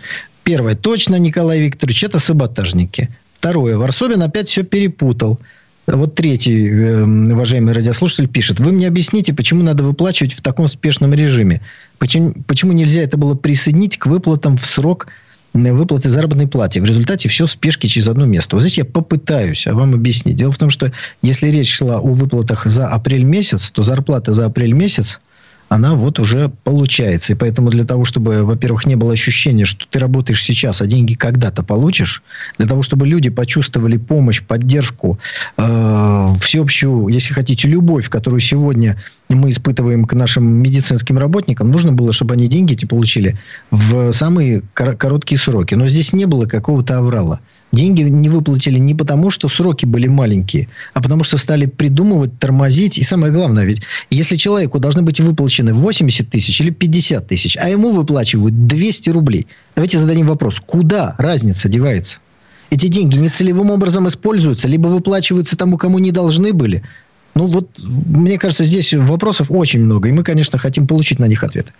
первое. 0.45 0.75
Точно, 0.75 1.17
Николай 1.17 1.61
Викторович, 1.61 2.05
это 2.05 2.19
саботажники. 2.19 3.09
Второе. 3.39 3.79
Варсобин 3.79 4.23
опять 4.23 4.49
все 4.49 4.63
перепутал. 4.63 5.41
Вот 5.87 6.17
третий, 6.17 6.69
э, 6.69 7.05
уважаемый 7.05 7.73
радиослушатель, 7.73 8.27
пишет. 8.27 8.59
Вы 8.59 8.73
мне 8.73 8.89
объясните, 8.89 9.33
почему 9.33 9.63
надо 9.63 9.85
выплачивать 9.85 10.33
в 10.33 10.41
таком 10.41 10.67
спешном 10.67 11.15
режиме? 11.15 11.63
Почему, 11.99 12.35
почему 12.49 12.73
нельзя 12.73 13.03
это 13.03 13.17
было 13.17 13.35
присоединить 13.35 13.97
к 13.97 14.07
выплатам 14.07 14.57
в 14.57 14.67
срок 14.67 15.07
выплаты 15.57 16.11
заработной 16.11 16.47
платы. 16.47 16.81
В 16.81 16.85
результате 16.85 17.29
все 17.29 17.47
в 17.47 17.51
спешке 17.51 17.89
через 17.89 18.09
одно 18.09 18.27
место. 18.27 18.57
Вот 18.57 18.63
здесь 18.63 18.79
я 18.79 18.85
попытаюсь 18.85 19.67
вам 19.67 19.95
объяснить. 19.95 20.37
Дело 20.37 20.53
в 20.53 20.59
том, 20.59 20.71
что 20.71 20.93
если 21.23 21.49
речь 21.49 21.73
шла 21.73 21.99
о 21.99 22.13
выплатах 22.13 22.67
за 22.67 22.89
апрель 22.89 23.25
месяц, 23.25 23.71
то 23.71 23.83
зарплата 23.83 24.33
за 24.33 24.47
апрель 24.47 24.73
месяц 24.73 25.21
она 25.69 25.95
вот 25.95 26.19
уже 26.19 26.51
получается. 26.65 27.33
И 27.33 27.37
поэтому 27.37 27.71
для 27.71 27.85
того, 27.85 28.05
чтобы, 28.05 28.45
во-первых, 28.45 28.87
не 28.87 28.97
было 28.97 29.13
ощущения, 29.13 29.65
что 29.65 29.87
ты 29.91 29.99
работаешь 29.99 30.43
сейчас, 30.43 30.81
а 30.81 30.87
деньги 30.87 31.15
когда-то 31.15 31.63
получишь, 31.63 32.23
для 32.59 32.67
того, 32.67 32.83
чтобы 32.83 33.07
люди 33.07 33.31
почувствовали 33.31 33.97
помощь, 33.97 34.43
поддержку, 34.43 35.19
э, 35.57 36.35
всеобщую, 36.41 37.09
если 37.09 37.35
хотите, 37.35 37.69
любовь, 37.69 38.09
которую 38.09 38.41
сегодня 38.41 38.97
мы 39.29 39.51
испытываем 39.51 40.05
к 40.05 40.13
нашим 40.13 40.45
медицинским 40.47 41.19
работникам, 41.19 41.71
нужно 41.71 41.93
было, 41.93 42.13
чтобы 42.13 42.35
они 42.35 42.47
деньги 42.47 42.75
эти 42.75 42.85
получили 42.85 43.37
в 43.71 44.13
самые 44.13 44.63
короткие 44.73 45.39
сроки. 45.39 45.75
Но 45.75 45.89
здесь 45.89 46.13
не 46.13 46.27
было 46.27 46.47
какого-то 46.47 46.99
аврала. 46.99 47.41
Деньги 47.77 48.01
не 48.05 48.31
выплатили 48.31 48.79
не 48.79 48.95
потому, 48.95 49.29
что 49.29 49.49
сроки 49.51 49.85
были 49.85 50.09
маленькие, 50.09 50.67
а 50.95 51.03
потому 51.03 51.25
что 51.25 51.37
стали 51.37 51.67
придумывать, 51.67 52.39
тормозить. 52.39 52.97
И 52.97 53.03
самое 53.03 53.31
главное, 53.31 53.65
ведь 53.65 53.83
если 54.09 54.37
человеку 54.37 54.79
должны 54.79 55.03
быть 55.03 55.21
выплачены 55.21 55.75
80 55.75 56.31
тысяч 56.31 56.59
или 56.63 56.71
50 56.71 57.29
тысяч, 57.29 57.55
а 57.59 57.69
ему 57.69 57.91
выплачивают 57.91 58.67
200 58.67 59.11
рублей, 59.11 59.47
давайте 59.75 59.99
зададим 59.99 60.27
вопрос, 60.27 60.59
куда 60.65 61.15
разница 61.19 61.69
девается? 61.69 62.21
Эти 62.71 62.87
деньги 62.87 63.19
нецелевым 63.19 63.71
образом 63.71 64.09
используются, 64.09 64.69
либо 64.69 64.89
выплачиваются 64.89 65.59
тому, 65.59 65.77
кому 65.77 65.99
не 65.99 66.13
должны 66.13 66.55
были. 66.55 66.83
Ну 67.35 67.45
вот, 67.45 67.79
мне 68.07 68.39
кажется, 68.39 68.65
здесь 68.65 68.95
вопросов 68.95 69.51
очень 69.51 69.81
много, 69.81 70.09
и 70.09 70.13
мы, 70.13 70.23
конечно, 70.23 70.59
хотим 70.59 70.87
получить 70.87 71.19
на 71.19 71.27
них 71.27 71.45
ответы. 71.45 71.75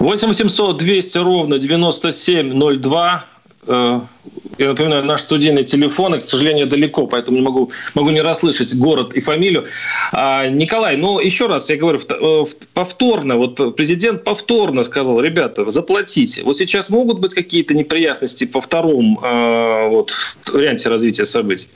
8 0.00 0.26
800 0.26 0.78
200 0.78 1.18
ровно 1.18 1.60
9702 1.60 3.24
Э, 3.24 3.33
я 3.66 4.68
напоминаю, 4.68 5.04
наш 5.04 5.20
студийный 5.20 5.64
телефон, 5.64 6.14
и, 6.14 6.20
к 6.20 6.28
сожалению, 6.28 6.66
далеко, 6.66 7.06
поэтому 7.06 7.36
не 7.36 7.42
могу, 7.42 7.70
могу 7.94 8.10
не 8.10 8.20
расслышать 8.20 8.74
город 8.76 9.14
и 9.14 9.20
фамилию. 9.20 9.66
А, 10.12 10.46
Николай, 10.48 10.96
ну, 10.96 11.18
еще 11.18 11.46
раз, 11.46 11.70
я 11.70 11.76
говорю, 11.76 11.98
э, 12.08 12.44
повторно, 12.72 13.36
вот 13.36 13.76
президент 13.76 14.24
повторно 14.24 14.84
сказал, 14.84 15.20
ребята, 15.20 15.70
заплатите. 15.70 16.42
Вот 16.44 16.56
сейчас 16.56 16.90
могут 16.90 17.18
быть 17.20 17.34
какие-то 17.34 17.74
неприятности 17.74 18.44
по 18.44 18.60
второму 18.60 19.20
э, 19.22 19.88
вот, 19.88 20.14
варианте 20.52 20.88
развития 20.88 21.24
событий? 21.24 21.68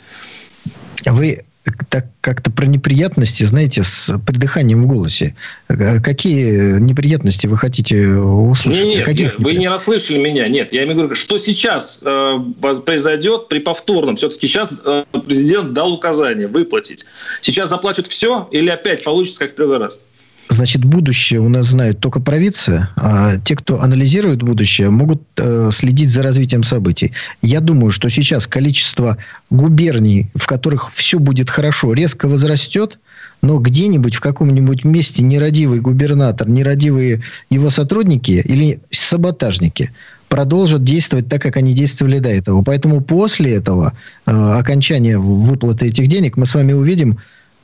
Вы 1.04 1.44
так 1.88 2.06
как-то 2.20 2.50
про 2.50 2.66
неприятности, 2.66 3.44
знаете, 3.44 3.82
с 3.82 4.18
придыханием 4.18 4.82
в 4.82 4.86
голосе. 4.86 5.34
Э, 5.68 6.00
какие 6.00 6.78
неприятности 6.78 7.46
вы 7.46 7.56
хотите 7.56 8.08
услышать? 8.08 8.84
Нет, 8.84 9.06
нет 9.06 9.34
вы 9.38 9.54
не 9.54 9.68
расслышали 9.68 10.18
меня. 10.18 10.48
Нет, 10.48 10.72
я 10.72 10.84
имею 10.84 11.00
в 11.00 11.02
виду, 11.04 11.14
что 11.14 11.38
сейчас 11.38 12.00
э, 12.04 12.38
произойдет 12.84 13.48
при 13.48 13.60
повторном. 13.60 14.16
Все-таки 14.16 14.46
сейчас 14.46 14.70
э, 14.84 15.04
президент 15.26 15.72
дал 15.72 15.92
указание 15.92 16.46
выплатить. 16.46 17.04
Сейчас 17.40 17.70
заплатят 17.70 18.06
все 18.06 18.48
или 18.50 18.68
опять 18.68 19.04
получится 19.04 19.40
как 19.40 19.52
в 19.52 19.54
первый 19.54 19.78
раз? 19.78 20.00
Значит, 20.50 20.84
будущее 20.84 21.40
у 21.40 21.48
нас 21.48 21.66
знает 21.66 22.00
только 22.00 22.20
провидцы, 22.20 22.88
а 22.96 23.36
те, 23.36 23.54
кто 23.54 23.82
анализирует 23.82 24.42
будущее, 24.42 24.88
могут 24.88 25.22
э, 25.36 25.68
следить 25.72 26.10
за 26.10 26.22
развитием 26.22 26.62
событий. 26.62 27.12
Я 27.42 27.60
думаю, 27.60 27.90
что 27.90 28.08
сейчас 28.08 28.46
количество 28.46 29.18
губерний, 29.50 30.30
в 30.34 30.46
которых 30.46 30.90
все 30.92 31.18
будет 31.18 31.50
хорошо, 31.50 31.92
резко 31.92 32.28
возрастет, 32.28 32.98
но 33.42 33.58
где-нибудь 33.58 34.14
в 34.14 34.20
каком-нибудь 34.20 34.84
месте 34.84 35.22
нерадивый 35.22 35.80
губернатор, 35.80 36.48
нерадивые 36.48 37.22
его 37.50 37.68
сотрудники 37.68 38.42
или 38.44 38.80
саботажники 38.90 39.92
продолжат 40.28 40.82
действовать 40.82 41.28
так, 41.28 41.42
как 41.42 41.56
они 41.56 41.74
действовали 41.74 42.18
до 42.18 42.28
этого. 42.30 42.62
Поэтому 42.62 43.00
после 43.00 43.54
этого 43.54 43.92
э, 44.26 44.30
окончания 44.30 45.18
выплаты 45.18 45.86
этих 45.86 46.06
денег 46.06 46.36
мы 46.36 46.46
с 46.46 46.54
вами 46.54 46.72
увидим 46.72 47.18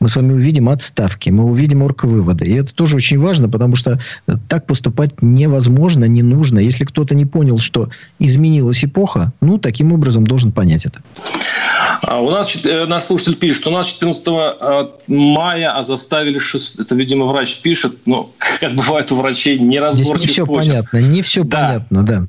мы 0.05 0.11
с 0.11 0.17
вами 0.17 0.35
увидим 0.35 0.69
отставки, 0.69 1.31
мы 1.31 1.45
увидим 1.45 1.83
орг-выводы. 1.83 2.45
И 2.45 2.53
это 2.53 2.75
тоже 2.75 2.97
очень 2.97 3.19
важно, 3.19 3.49
потому 3.49 3.75
что 3.75 3.99
так 4.51 4.67
поступать 4.67 5.23
невозможно, 5.23 6.05
не 6.05 6.23
нужно. 6.23 6.59
Если 6.59 6.85
кто-то 6.85 7.15
не 7.15 7.25
понял, 7.25 7.59
что 7.59 7.89
изменилась 8.19 8.85
эпоха, 8.85 9.33
ну, 9.41 9.57
таким 9.57 9.95
образом 9.95 10.27
должен 10.27 10.53
понять 10.53 10.85
это. 10.85 11.03
А 12.03 12.21
у 12.21 12.31
нас, 12.31 12.55
э, 12.67 12.85
наш 12.85 13.05
слушатель 13.05 13.37
пишет, 13.37 13.63
что 13.63 13.71
у 13.71 13.73
нас 13.73 13.87
14 13.87 14.27
э, 14.29 14.89
мая, 15.07 15.75
а 15.75 15.83
заставили 15.83 16.39
6... 16.39 16.81
Это, 16.81 16.95
видимо, 16.95 17.25
врач 17.25 17.61
пишет, 17.63 17.97
но, 18.05 18.31
как 18.61 18.75
бывает 18.75 19.11
у 19.11 19.17
врачей, 19.17 19.59
неразборчив 19.59 20.17
Здесь 20.19 20.21
не 20.21 20.27
все 20.27 20.47
почерк. 20.47 20.69
понятно, 20.69 20.99
не 20.99 21.23
все 21.23 21.45
да. 21.45 21.67
понятно, 21.67 22.03
да. 22.03 22.27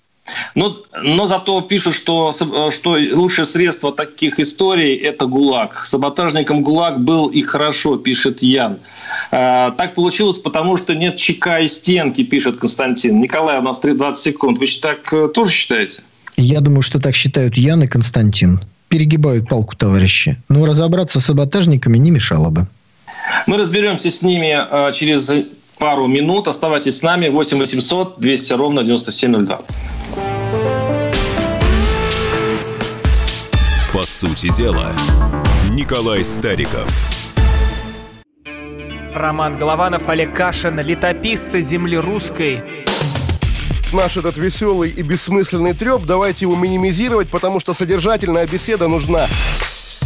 Но, 0.56 0.78
но 1.02 1.28
зато 1.28 1.62
пишут, 1.62 1.96
что, 1.96 2.34
что 2.34 2.98
лучшее 3.14 3.46
средство 3.46 3.92
таких 3.92 4.40
историй– 4.40 4.96
это 4.96 5.28
ГУЛАГ. 5.28 5.86
Саботажником 5.86 6.64
ГУЛАГ 6.64 7.00
был 7.00 7.28
и 7.28 7.42
хорошо, 7.42 7.98
пишет 7.98 8.42
Ян. 8.42 8.80
А, 9.32 9.72
так 9.72 9.94
получилось, 9.94 10.40
потому 10.40 10.78
что 10.78 10.96
нет 10.96 11.18
чека 11.18 11.60
и 11.60 11.68
стенки, 11.68 12.24
пишет 12.24 12.58
Константин. 12.58 13.22
Николай, 13.22 13.60
у 13.60 13.62
нас 13.62 13.80
20 13.80 14.22
секунд. 14.22 14.60
Вы 14.60 14.68
так 14.82 15.14
э, 15.14 15.30
тоже 15.34 15.52
считаете? 15.52 16.02
Я 16.38 16.62
думаю, 16.62 16.82
что 16.82 17.00
так 17.00 17.16
считают 17.16 17.56
Ян 17.56 17.84
и 17.84 17.88
Константин. 17.88 18.60
Перегибают 18.88 19.48
палку, 19.48 19.76
товарищи. 19.76 20.38
Но 20.50 20.66
разобраться 20.66 21.20
с 21.20 21.26
саботажниками 21.26 21.98
не 21.98 22.12
мешало 22.12 22.50
бы. 22.50 22.68
Мы 23.48 23.58
разберемся 23.58 24.12
с 24.12 24.22
ними 24.22 24.58
э, 24.58 24.92
через 24.94 25.32
пару 25.78 26.08
минут. 26.08 26.48
Оставайтесь 26.48 26.98
с 26.98 27.02
нами. 27.02 27.30
8 27.30 27.58
800 27.58 28.20
200 28.20 28.54
ровно 28.54 28.84
9702. 28.84 29.62
По 33.94 34.02
сути 34.06 34.54
дела, 34.54 34.94
Николай 35.72 36.26
Стариков. 36.26 36.90
Роман 39.14 39.58
Голованов, 39.58 40.10
Олег 40.10 40.36
Кашин, 40.36 40.78
летописцы 40.82 41.62
земли 41.62 41.98
русской. 41.98 42.60
Наш 43.94 44.18
этот 44.18 44.36
веселый 44.36 44.90
и 44.90 45.02
бессмысленный 45.02 45.74
треп, 45.74 46.04
давайте 46.04 46.40
его 46.42 46.58
минимизировать, 46.58 47.30
потому 47.30 47.62
что 47.62 47.74
содержательная 47.74 48.46
беседа 48.46 48.90
нужна. 48.90 49.30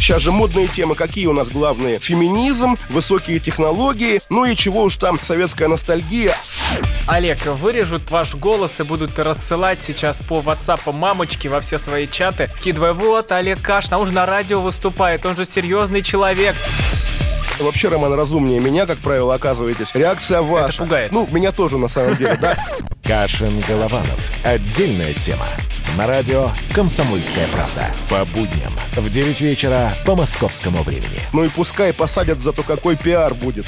Сейчас 0.00 0.22
же 0.22 0.32
модные 0.32 0.66
темы 0.66 0.94
какие 0.94 1.26
у 1.26 1.34
нас 1.34 1.50
главные? 1.50 1.98
Феминизм, 1.98 2.78
высокие 2.88 3.38
технологии, 3.38 4.22
ну 4.30 4.46
и 4.46 4.56
чего 4.56 4.84
уж 4.84 4.96
там, 4.96 5.20
советская 5.22 5.68
ностальгия. 5.68 6.34
Олег, 7.06 7.44
вырежут 7.44 8.10
ваш 8.10 8.34
голос 8.34 8.80
и 8.80 8.82
будут 8.82 9.18
рассылать 9.18 9.80
сейчас 9.82 10.20
по 10.20 10.40
WhatsApp 10.40 10.90
мамочки 10.90 11.48
во 11.48 11.60
все 11.60 11.76
свои 11.76 12.08
чаты, 12.08 12.50
скидывая, 12.54 12.94
вот, 12.94 13.30
Олег 13.30 13.60
Кашин, 13.60 13.94
он 13.94 14.06
же 14.06 14.14
на 14.14 14.24
радио 14.24 14.62
выступает, 14.62 15.26
он 15.26 15.36
же 15.36 15.44
серьезный 15.44 16.00
человек. 16.00 16.56
Вообще, 17.58 17.88
Роман, 17.88 18.14
разумнее 18.14 18.58
меня, 18.58 18.86
как 18.86 19.00
правило, 19.00 19.34
оказываетесь. 19.34 19.94
Реакция 19.94 20.40
ваша. 20.40 20.68
Это 20.68 20.78
пугает. 20.78 21.12
Ну, 21.12 21.28
меня 21.30 21.52
тоже, 21.52 21.76
на 21.76 21.88
самом 21.88 22.16
деле, 22.16 22.38
да. 22.40 22.56
Кашин 23.04 23.60
Голованов. 23.68 24.32
Отдельная 24.44 25.12
тема. 25.12 25.46
На 25.96 26.06
радио 26.06 26.50
«Комсомольская 26.72 27.48
правда». 27.48 27.90
По 28.08 28.24
будням 28.24 28.72
в 28.96 29.08
9 29.08 29.40
вечера 29.40 29.92
по 30.06 30.14
московскому 30.14 30.82
времени. 30.82 31.20
Ну 31.32 31.44
и 31.44 31.48
пускай 31.48 31.92
посадят, 31.92 32.38
зато 32.38 32.62
какой 32.62 32.96
пиар 32.96 33.34
будет. 33.34 33.66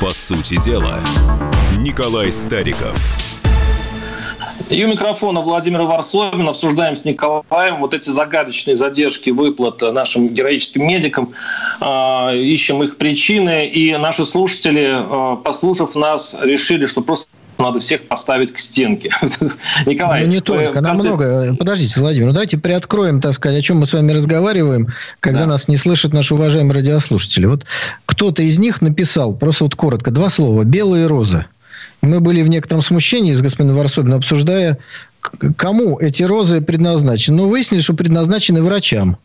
По 0.00 0.10
сути 0.10 0.62
дела, 0.62 1.00
Николай 1.78 2.32
Стариков. 2.32 3.25
И 4.68 4.84
у 4.84 4.88
микрофона 4.88 5.40
Владимир 5.40 5.82
Варсобин. 5.82 6.48
Обсуждаем 6.48 6.96
с 6.96 7.04
Николаем 7.04 7.78
вот 7.78 7.94
эти 7.94 8.10
загадочные 8.10 8.74
задержки 8.74 9.30
выплат 9.30 9.80
нашим 9.80 10.28
героическим 10.28 10.86
медикам. 10.86 11.34
А, 11.80 12.32
ищем 12.34 12.82
их 12.82 12.96
причины. 12.96 13.66
И 13.68 13.96
наши 13.96 14.24
слушатели, 14.24 14.88
а, 14.90 15.36
послушав 15.36 15.94
нас, 15.94 16.36
решили, 16.42 16.86
что 16.86 17.00
просто 17.00 17.28
надо 17.58 17.78
всех 17.78 18.02
поставить 18.02 18.52
к 18.52 18.58
стенке. 18.58 19.10
Николай, 19.86 20.24
ну, 20.24 20.32
не 20.32 20.40
только, 20.40 20.80
нам 20.80 20.96
много. 20.96 21.54
Подождите, 21.56 22.00
Владимир, 22.00 22.26
ну 22.26 22.32
давайте 22.32 22.58
приоткроем, 22.58 23.20
так 23.20 23.34
сказать, 23.34 23.58
о 23.58 23.62
чем 23.62 23.78
мы 23.78 23.86
с 23.86 23.92
вами 23.92 24.12
разговариваем, 24.12 24.88
когда 25.20 25.40
да. 25.40 25.46
нас 25.46 25.68
не 25.68 25.76
слышат 25.76 26.12
наши 26.12 26.34
уважаемые 26.34 26.74
радиослушатели. 26.74 27.46
Вот 27.46 27.64
кто-то 28.04 28.42
из 28.42 28.58
них 28.58 28.82
написал, 28.82 29.34
просто 29.34 29.64
вот 29.64 29.74
коротко, 29.74 30.10
два 30.10 30.28
слова, 30.28 30.64
белые 30.64 31.06
розы. 31.06 31.46
Мы 32.02 32.20
были 32.20 32.42
в 32.42 32.48
некотором 32.48 32.82
смущении 32.82 33.32
с 33.32 33.40
господином 33.40 33.76
Варсобиным, 33.76 34.18
обсуждая, 34.18 34.78
кому 35.56 35.98
эти 35.98 36.22
розы 36.22 36.60
предназначены. 36.60 37.36
Но 37.36 37.48
выяснили, 37.48 37.80
что 37.80 37.94
предназначены 37.94 38.62
врачам. 38.62 39.18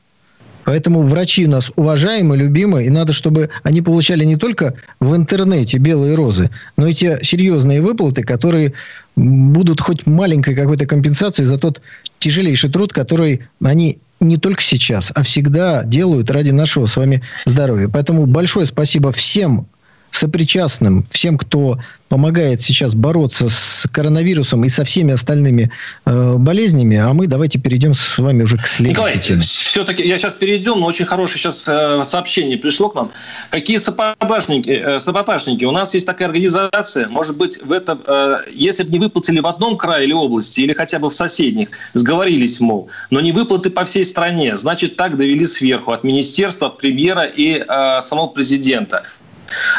Поэтому 0.64 1.02
врачи 1.02 1.46
у 1.48 1.50
нас 1.50 1.72
уважаемы, 1.76 2.38
любимы, 2.38 2.86
и 2.86 2.90
надо, 2.90 3.14
чтобы 3.14 3.50
они 3.64 3.82
получали 3.82 4.24
не 4.26 4.36
только 4.36 4.76
в 5.00 5.16
интернете 5.16 5.78
белые 5.78 6.16
розы, 6.16 6.50
но 6.78 6.88
и 6.88 6.94
те 6.94 7.20
серьезные 7.24 7.82
выплаты, 7.82 8.24
которые 8.24 8.74
будут 9.16 9.82
хоть 9.82 10.06
маленькой 10.06 10.56
какой-то 10.56 10.86
компенсацией 10.86 11.48
за 11.48 11.58
тот 11.58 11.82
тяжелейший 12.20 12.70
труд, 12.70 12.94
который 12.94 13.42
они 13.64 14.00
не 14.20 14.38
только 14.38 14.62
сейчас, 14.62 15.12
а 15.16 15.24
всегда 15.24 15.84
делают 15.84 16.30
ради 16.30 16.52
нашего 16.52 16.86
с 16.86 16.96
вами 16.96 17.24
здоровья. 17.46 17.90
Поэтому 17.92 18.28
большое 18.28 18.66
спасибо 18.68 19.12
всем 19.12 19.66
сопричастным, 20.12 21.06
всем, 21.12 21.38
кто 21.38 21.80
помогает 22.12 22.60
сейчас 22.60 22.94
бороться 22.94 23.48
с 23.48 23.88
коронавирусом 23.90 24.66
и 24.66 24.70
со 24.70 24.84
всеми 24.84 25.14
остальными 25.14 25.72
э, 26.06 26.36
болезнями, 26.38 26.98
а 26.98 27.14
мы 27.14 27.26
давайте 27.26 27.58
перейдем 27.58 27.94
с 27.94 28.18
вами 28.18 28.44
уже 28.44 28.58
к 28.58 28.68
следующей 28.68 29.20
теме. 29.20 29.40
все-таки 29.40 30.06
я 30.06 30.18
сейчас 30.18 30.34
перейдем, 30.34 30.82
но 30.82 30.88
очень 30.88 31.06
хорошее 31.06 31.40
сейчас 31.40 31.64
э, 31.68 32.04
сообщение 32.04 32.58
пришло 32.58 32.90
к 32.90 32.96
нам. 32.96 33.12
Какие 33.50 33.78
саботажники, 33.78 34.70
э, 34.70 35.00
саботажники? 35.00 35.64
У 35.64 35.72
нас 35.72 35.94
есть 35.94 36.06
такая 36.06 36.28
организация, 36.28 37.08
может 37.08 37.38
быть, 37.38 37.64
в 37.64 37.72
этом, 37.72 38.02
э, 38.06 38.40
если 38.52 38.84
бы 38.84 38.92
не 38.92 39.00
выплатили 39.00 39.40
в 39.40 39.48
одном 39.48 39.78
крае 39.78 40.04
или 40.04 40.14
области, 40.14 40.60
или 40.60 40.74
хотя 40.74 41.00
бы 41.00 41.10
в 41.10 41.16
соседних, 41.16 41.70
сговорились, 41.94 42.60
мол, 42.60 42.90
но 43.10 43.22
не 43.22 43.32
выплаты 43.32 43.70
по 43.70 43.86
всей 43.86 44.04
стране, 44.04 44.58
значит, 44.58 44.98
так 44.98 45.16
довели 45.16 45.46
сверху, 45.46 45.94
от 45.94 46.04
министерства, 46.04 46.68
премьера 46.68 47.24
и 47.24 47.64
э, 47.66 48.02
самого 48.02 48.28
президента. 48.28 49.04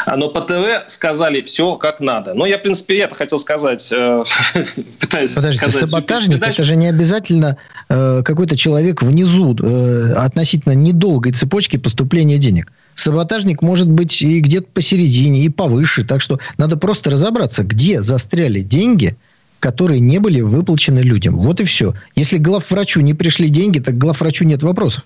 Но 0.07 0.29
по 0.29 0.41
ТВ 0.41 0.87
сказали 0.87 1.41
все 1.41 1.75
как 1.75 1.99
надо. 1.99 2.33
Но 2.33 2.45
я, 2.45 2.57
в 2.57 2.61
принципе, 2.61 2.99
это 2.99 3.15
хотел 3.15 3.39
сказать. 3.39 3.91
Э, 3.91 4.23
пытаюсь 4.99 5.33
Подождите, 5.33 5.69
сказать 5.69 5.89
саботажник– 5.89 6.43
это 6.47 6.63
же 6.63 6.75
не 6.75 6.87
обязательно 6.87 7.57
э, 7.89 8.21
какой-то 8.23 8.55
человек 8.57 9.01
внизу 9.01 9.55
э, 9.55 10.13
относительно 10.13 10.73
недолгой 10.73 11.31
цепочки 11.31 11.77
поступления 11.77 12.37
денег. 12.37 12.71
Саботажник 12.95 13.61
может 13.61 13.89
быть 13.89 14.21
и 14.21 14.39
где-то 14.39 14.67
посередине, 14.73 15.41
и 15.43 15.49
повыше. 15.49 16.03
Так 16.03 16.21
что 16.21 16.39
надо 16.57 16.77
просто 16.77 17.09
разобраться, 17.09 17.63
где 17.63 18.01
застряли 18.01 18.61
деньги, 18.61 19.17
которые 19.59 19.99
не 19.99 20.19
были 20.19 20.41
выплачены 20.41 20.99
людям. 20.99 21.39
Вот 21.39 21.59
и 21.59 21.63
все. 21.63 21.93
Если 22.15 22.37
главврачу 22.37 23.01
не 23.01 23.13
пришли 23.13 23.49
деньги, 23.49 23.79
так 23.79 23.97
главврачу 23.97 24.45
нет 24.45 24.61
вопросов. 24.61 25.05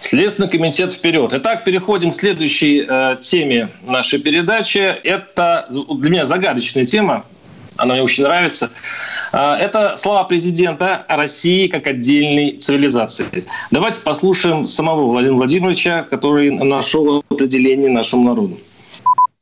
Следственный 0.00 0.48
комитет 0.48 0.92
вперед. 0.92 1.32
Итак, 1.32 1.64
переходим 1.64 2.10
к 2.10 2.14
следующей 2.14 2.84
э, 2.86 3.16
теме 3.20 3.70
нашей 3.88 4.18
передачи. 4.18 4.78
Это 4.78 5.68
для 5.70 6.10
меня 6.10 6.24
загадочная 6.24 6.86
тема. 6.86 7.24
Она 7.76 7.94
мне 7.94 8.02
очень 8.02 8.24
нравится. 8.24 8.70
Э, 9.32 9.54
это 9.54 9.96
слова 9.96 10.24
президента 10.24 11.04
России 11.08 11.66
как 11.68 11.86
отдельной 11.86 12.52
цивилизации. 12.58 13.44
Давайте 13.70 14.00
послушаем 14.00 14.66
самого 14.66 15.06
Владимира 15.06 15.36
Владимировича, 15.36 16.02
который 16.02 16.50
нашел 16.50 17.24
определение 17.28 17.90
нашему 17.90 18.28
народу. 18.28 18.58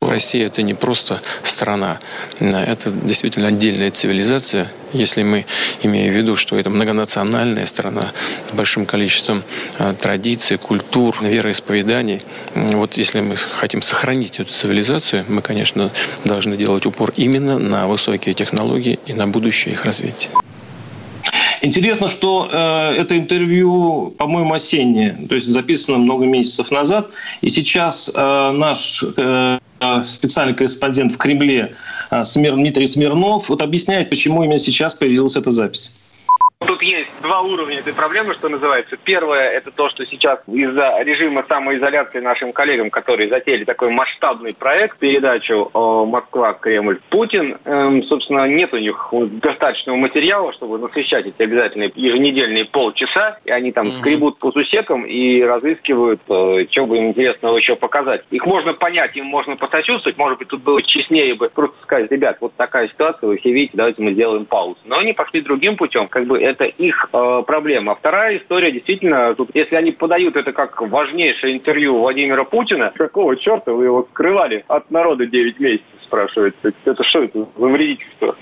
Россия 0.08 0.46
это 0.46 0.62
не 0.62 0.74
просто 0.74 1.20
страна, 1.42 2.00
это 2.38 2.90
действительно 2.90 3.48
отдельная 3.48 3.90
цивилизация, 3.90 4.70
если 4.92 5.22
мы 5.22 5.46
имеем 5.82 6.12
в 6.12 6.16
виду, 6.16 6.36
что 6.36 6.58
это 6.58 6.70
многонациональная 6.70 7.66
страна 7.66 8.12
с 8.50 8.54
большим 8.54 8.86
количеством 8.86 9.42
а, 9.78 9.94
традиций, 9.94 10.58
культур, 10.58 11.16
вероисповеданий. 11.22 12.22
Вот 12.54 12.98
если 12.98 13.20
мы 13.20 13.36
хотим 13.36 13.82
сохранить 13.82 14.38
эту 14.38 14.52
цивилизацию, 14.52 15.24
мы, 15.28 15.40
конечно, 15.40 15.90
должны 16.24 16.56
делать 16.56 16.84
упор 16.86 17.12
именно 17.16 17.58
на 17.58 17.86
высокие 17.86 18.34
технологии 18.34 18.98
и 19.06 19.12
на 19.14 19.26
будущее 19.26 19.74
их 19.74 19.84
развития. 19.84 20.28
Интересно, 21.62 22.08
что 22.08 22.48
э, 22.50 23.00
это 23.00 23.16
интервью, 23.16 24.12
по-моему, 24.18 24.52
осеннее, 24.52 25.16
то 25.28 25.36
есть 25.36 25.46
записано 25.46 25.98
много 25.98 26.26
месяцев 26.26 26.72
назад, 26.72 27.10
и 27.40 27.48
сейчас 27.50 28.10
э, 28.12 28.50
наш 28.50 29.04
э, 29.16 29.58
специальный 30.02 30.54
корреспондент 30.54 31.12
в 31.12 31.18
Кремле 31.18 31.74
э, 32.10 32.24
Смир, 32.24 32.54
Дмитрий 32.54 32.86
Смирнов 32.86 33.48
вот 33.48 33.62
объясняет, 33.62 34.10
почему 34.10 34.44
именно 34.44 34.58
сейчас 34.58 34.94
появилась 34.94 35.36
эта 35.36 35.50
запись. 35.50 35.92
Тут 36.66 36.82
есть 36.82 37.10
два 37.22 37.40
уровня 37.40 37.78
этой 37.78 37.92
проблемы, 37.92 38.34
что 38.34 38.48
называется. 38.48 38.96
Первое– 38.96 39.50
это 39.52 39.70
то, 39.70 39.88
что 39.90 40.06
сейчас 40.06 40.40
из-за 40.46 41.02
режима 41.02 41.44
самоизоляции 41.48 42.20
нашим 42.20 42.52
коллегам, 42.52 42.90
которые 42.90 43.28
затеяли 43.28 43.64
такой 43.64 43.90
масштабный 43.90 44.54
проект, 44.54 44.98
передачу 44.98 45.70
Москва, 46.06 46.54
Кремль, 46.54 47.00
Путин, 47.10 47.58
эм, 47.64 48.02
собственно, 48.04 48.46
нет 48.46 48.72
у 48.72 48.78
них 48.78 49.12
достаточного 49.12 49.96
материала, 49.96 50.52
чтобы 50.52 50.78
насыщать 50.78 51.26
эти 51.26 51.42
обязательные 51.42 51.92
еженедельные 51.94 52.64
полчаса, 52.64 53.38
и 53.44 53.50
они 53.50 53.72
там 53.72 53.88
mm-hmm. 53.88 54.00
скребут 54.00 54.38
по 54.38 54.52
сусекам 54.52 55.04
и 55.04 55.42
разыскивают, 55.42 56.20
э, 56.28 56.66
что 56.70 56.86
бы 56.86 56.98
им 56.98 57.08
интересного 57.08 57.56
еще 57.56 57.76
показать. 57.76 58.24
Их 58.30 58.46
можно 58.46 58.74
понять, 58.74 59.16
им 59.16 59.26
можно 59.26 59.56
посочувствовать, 59.56 60.18
может 60.18 60.38
быть, 60.38 60.48
тут 60.48 60.62
было 60.62 60.82
честнее 60.82 61.34
бы 61.34 61.48
просто 61.48 61.76
сказать, 61.82 62.10
ребят, 62.10 62.38
вот 62.40 62.54
такая 62.56 62.88
ситуация, 62.88 63.26
вы 63.26 63.38
все 63.38 63.52
видите, 63.52 63.72
давайте 63.76 64.02
мы 64.02 64.12
сделаем 64.12 64.46
паузу. 64.46 64.78
Но 64.84 64.98
они 64.98 65.12
пошли 65.12 65.40
другим 65.40 65.76
путем, 65.76 66.08
как 66.08 66.26
бы 66.26 66.38
это 66.52 66.64
их 66.64 67.08
э, 67.12 67.42
проблема. 67.46 67.94
Вторая 67.94 68.38
история, 68.38 68.72
действительно, 68.72 69.34
тут, 69.34 69.50
если 69.54 69.76
они 69.76 69.92
подают 69.92 70.36
это 70.36 70.52
как 70.52 70.80
важнейшее 70.80 71.54
интервью 71.54 71.98
Владимира 71.98 72.44
Путина, 72.44 72.92
какого 72.94 73.36
черта 73.36 73.72
вы 73.72 73.84
его 73.84 74.06
скрывали 74.10 74.64
от 74.68 74.90
народа 74.90 75.26
9 75.26 75.60
месяцев, 75.60 75.84
спрашивается. 76.02 76.72
Это 76.84 77.02
что 77.04 77.24
это 77.24 77.46
за 77.56 77.66
вредительство? 77.66 78.36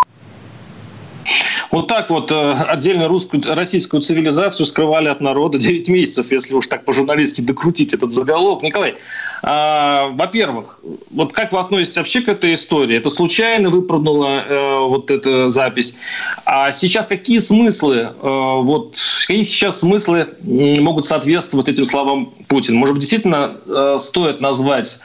Вот 1.70 1.86
так 1.86 2.10
вот 2.10 2.32
э, 2.32 2.52
отдельно 2.52 3.06
русскую, 3.06 3.42
российскую 3.46 4.02
цивилизацию 4.02 4.66
скрывали 4.66 5.08
от 5.08 5.20
народа 5.20 5.58
9 5.58 5.88
месяцев, 5.88 6.32
если 6.32 6.54
уж 6.54 6.66
так 6.66 6.84
по-журналистски 6.84 7.42
докрутить 7.42 7.94
этот 7.94 8.12
заголовок. 8.12 8.62
Николай, 8.62 8.96
а, 9.42 10.08
во-первых, 10.08 10.80
вот 11.10 11.32
как 11.32 11.52
вы 11.52 11.60
относитесь 11.60 11.96
вообще 11.96 12.22
к 12.22 12.28
этой 12.28 12.54
истории? 12.54 12.96
Это 12.96 13.08
случайно 13.08 13.70
выпрыгнула 13.70 14.44
э, 14.46 14.78
вот 14.80 15.12
эта 15.12 15.48
запись? 15.48 15.94
А 16.44 16.72
сейчас 16.72 17.06
какие 17.06 17.38
смыслы, 17.38 17.96
э, 17.96 18.12
вот 18.20 18.98
какие 19.26 19.44
сейчас 19.44 19.80
смыслы 19.80 20.28
могут 20.42 21.04
соответствовать 21.04 21.68
этим 21.68 21.86
словам 21.86 22.32
Путина? 22.48 22.78
Может 22.78 22.96
быть, 22.96 23.02
действительно 23.02 23.56
э, 23.66 23.98
стоит 24.00 24.40
назвать 24.40 24.98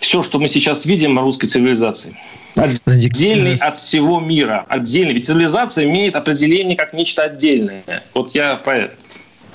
все, 0.00 0.22
что 0.22 0.38
мы 0.38 0.48
сейчас 0.48 0.84
видим 0.84 1.14
на 1.14 1.22
русской 1.22 1.46
цивилизации? 1.46 2.14
Отдельный 2.56 3.56
от 3.56 3.78
всего 3.78 4.20
мира. 4.20 4.64
Отдельный. 4.68 5.14
Ведь 5.14 5.26
цивилизация 5.26 5.84
имеет 5.86 6.16
определение 6.16 6.76
как 6.76 6.92
нечто 6.92 7.22
отдельное. 7.22 7.82
Вот 8.12 8.34
я 8.34 8.56
про. 8.56 8.90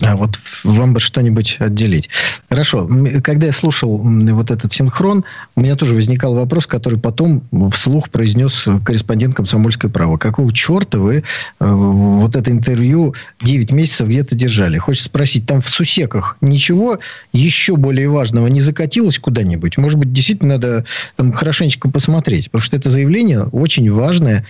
А 0.01 0.15
вот 0.15 0.39
вам 0.63 0.94
бы 0.94 1.00
что-нибудь 1.00 1.58
отделить. 1.60 2.10
Хорошо. 2.48 2.89
Когда 3.24 3.48
я 3.48 3.53
слушал 3.53 3.98
вот 3.98 4.51
этот 4.51 4.72
синхрон, 4.72 5.25
у 5.56 5.62
меня 5.62 5.75
тоже 5.75 5.94
возникал 5.94 6.36
вопрос, 6.36 6.68
который 6.68 6.98
потом 6.98 7.44
вслух 7.72 8.10
произнес 8.10 8.65
корреспондент 8.86 9.36
«Комсомольской 9.36 9.89
право». 9.89 10.18
Какого 10.18 10.53
черта 10.53 11.00
вы 11.00 11.18
э, 11.18 11.22
вот 11.60 12.36
это 12.36 12.50
интервью 12.51 13.13
9 13.41 13.72
месяцев 13.72 14.08
где-то 14.08 14.36
держали? 14.36 14.77
Хочется 14.77 15.06
спросить, 15.08 15.46
там 15.46 15.62
в 15.62 15.70
сусеках 15.70 16.38
ничего 16.39 17.00
еще 17.34 17.75
более 17.75 18.10
важного 18.10 18.48
не 18.48 18.62
закатилось 18.62 19.20
куда-нибудь? 19.20 19.77
Может 19.77 20.00
быть, 20.00 20.13
действительно 20.13 20.53
надо 20.53 20.86
там 21.18 21.34
хорошенечко 21.34 21.89
посмотреть? 21.89 22.50
Потому 22.51 22.63
что 22.63 22.77
это 22.77 22.89
заявление 22.89 23.44
очень 23.44 23.91
важное, 23.91 24.46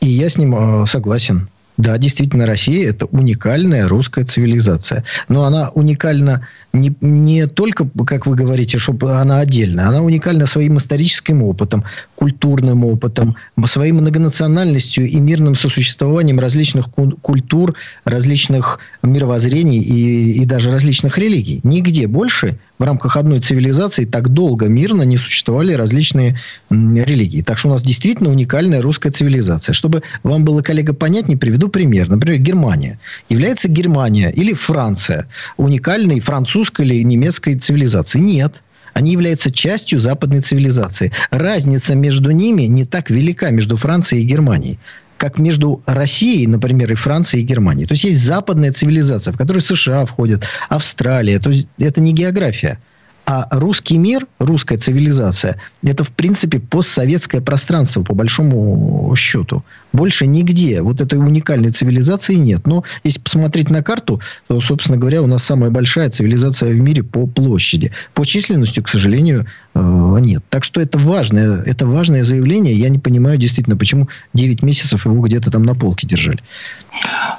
и 0.00 0.08
я 0.08 0.28
с 0.28 0.38
ним 0.38 0.54
э, 0.54 0.86
согласен. 0.86 1.48
Да, 1.76 1.98
действительно, 1.98 2.46
Россия– 2.46 2.90
это 2.90 3.06
уникальная 3.06 3.88
русская 3.88 4.24
цивилизация. 4.24 5.02
Но 5.28 5.44
она 5.44 5.70
уникальна 5.70 6.46
не, 6.72 6.92
не 7.00 7.46
только, 7.46 7.88
как 8.06 8.26
вы 8.26 8.36
говорите, 8.36 8.78
чтобы 8.78 9.12
она 9.12 9.40
отдельная. 9.40 9.88
Она 9.88 10.00
уникальна 10.00 10.46
своим 10.46 10.78
историческим 10.78 11.42
опытом, 11.42 11.84
культурным 12.14 12.84
опытом, 12.84 13.36
своей 13.66 13.92
многонациональностью 13.92 15.08
и 15.08 15.16
мирным 15.16 15.56
сосуществованием 15.56 16.38
различных 16.38 16.90
культур, 17.22 17.74
различных 18.04 18.78
мировоззрений 19.02 19.80
и, 19.80 20.42
и 20.42 20.44
даже 20.44 20.70
различных 20.70 21.18
религий. 21.18 21.58
Нигде 21.64 22.06
больше 22.06 22.58
в 22.78 22.82
рамках 22.82 23.16
одной 23.16 23.40
цивилизации 23.40 24.04
так 24.04 24.30
долго 24.30 24.66
мирно 24.66 25.02
не 25.02 25.16
существовали 25.16 25.74
различные 25.74 26.38
религии. 26.70 27.42
Так 27.42 27.58
что 27.58 27.68
у 27.68 27.70
нас 27.72 27.82
действительно 27.82 28.30
уникальная 28.30 28.82
русская 28.82 29.10
цивилизация. 29.10 29.72
Чтобы 29.72 30.02
вам 30.22 30.44
было, 30.44 30.60
коллега, 30.62 30.92
понятнее, 30.92 31.38
приведу 31.38 31.68
пример. 31.68 32.08
Например, 32.08 32.40
Германия. 32.40 32.98
Является 33.28 33.68
Германия 33.68 34.30
или 34.30 34.52
Франция 34.52 35.28
уникальной 35.56 36.20
французской 36.20 36.84
или 36.84 37.02
немецкой 37.04 37.54
цивилизации. 37.54 38.18
Нет. 38.18 38.62
Они 38.92 39.12
являются 39.12 39.50
частью 39.50 39.98
западной 39.98 40.40
цивилизации. 40.40 41.12
Разница 41.30 41.96
между 41.96 42.30
ними 42.30 42.62
не 42.62 42.84
так 42.84 43.10
велика 43.10 43.50
между 43.50 43.76
Францией 43.76 44.22
и 44.22 44.26
Германией 44.26 44.78
как 45.16 45.38
между 45.38 45.82
Россией, 45.86 46.46
например, 46.46 46.92
и 46.92 46.94
Францией 46.94 47.44
и 47.44 47.46
Германией. 47.46 47.86
То 47.86 47.92
есть 47.92 48.04
есть 48.04 48.22
западная 48.22 48.72
цивилизация, 48.72 49.32
в 49.32 49.36
которой 49.36 49.60
США 49.60 50.04
входят, 50.04 50.44
Австралия. 50.68 51.38
То 51.38 51.50
есть 51.50 51.68
это 51.78 52.00
не 52.00 52.12
география. 52.12 52.78
А 53.26 53.48
русский 53.50 53.96
мир, 53.96 54.26
русская 54.38 54.76
цивилизация, 54.76 55.56
это, 55.82 56.04
в 56.04 56.12
принципе, 56.12 56.60
постсоветское 56.60 57.40
пространство, 57.40 58.02
по 58.02 58.14
большому 58.14 59.14
счету. 59.16 59.64
Больше 59.94 60.26
нигде 60.26 60.82
вот 60.82 61.00
этой 61.00 61.18
уникальной 61.18 61.70
цивилизации 61.70 62.34
нет. 62.34 62.66
Но 62.66 62.84
если 63.02 63.20
посмотреть 63.20 63.70
на 63.70 63.82
карту, 63.82 64.20
то, 64.46 64.60
собственно 64.60 64.98
говоря, 64.98 65.22
у 65.22 65.26
нас 65.26 65.42
самая 65.42 65.70
большая 65.70 66.10
цивилизация 66.10 66.70
в 66.72 66.80
мире 66.80 67.02
по 67.02 67.26
площади. 67.26 67.92
По 68.12 68.26
численности, 68.26 68.80
к 68.80 68.88
сожалению, 68.88 69.46
э, 69.74 70.16
нет. 70.20 70.44
Так 70.50 70.64
что 70.64 70.82
это 70.82 70.98
важное, 70.98 71.62
это 71.62 71.86
важное 71.86 72.24
заявление. 72.24 72.74
Я 72.74 72.90
не 72.90 72.98
понимаю 72.98 73.38
действительно, 73.38 73.76
почему 73.76 74.08
9 74.34 74.62
месяцев 74.62 75.06
его 75.06 75.22
где-то 75.22 75.50
там 75.50 75.62
на 75.62 75.74
полке 75.74 76.06
держали. 76.06 76.40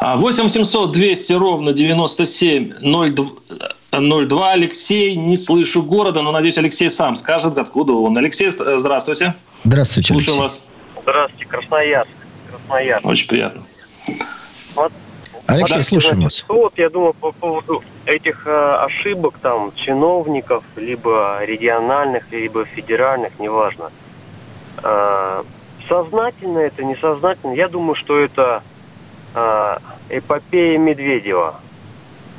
8 0.02 0.50
700 0.50 0.92
200 0.94 1.34
ровно 1.34 1.74
97 1.74 2.74
02 2.82 3.26
02. 4.00 4.52
Алексей, 4.52 5.16
не 5.16 5.38
слышу 5.38 5.84
города, 5.84 6.22
но, 6.22 6.32
надеюсь, 6.32 6.58
Алексей 6.58 6.90
сам 6.90 7.16
скажет, 7.16 7.58
откуда 7.58 7.94
он. 7.94 8.18
Алексей, 8.18 8.50
здравствуйте. 8.50 9.36
Здравствуйте, 9.64 10.14
Слушаю 10.14 10.40
Алексей. 10.40 10.42
вас. 10.42 10.62
Здравствуйте, 11.02 11.46
Красноярск. 11.46 12.12
Красноярск. 12.50 13.06
Очень 13.06 13.28
приятно. 13.28 13.64
Вот, 14.76 14.92
Алексей, 15.48 15.78
вот, 15.78 15.86
слушаем 15.86 16.22
вас. 16.22 16.46
Вот, 16.48 16.74
я 16.78 16.90
думаю, 16.90 17.14
по 17.14 17.32
поводу 17.32 17.84
этих 18.06 18.46
э, 18.46 18.76
ошибок 18.82 19.38
там 19.42 19.72
чиновников, 19.76 20.64
либо 20.76 21.44
региональных, 21.44 22.32
либо 22.32 22.66
федеральных, 22.66 23.40
неважно. 23.40 23.92
Э, 24.84 25.44
сознательно 25.88 26.60
это, 26.60 26.84
несознательно, 26.84 27.54
я 27.54 27.68
думаю, 27.68 27.96
что 27.96 28.18
это 28.18 28.64
э, 29.36 29.78
эпопея 30.10 30.78
Медведева 30.78 31.60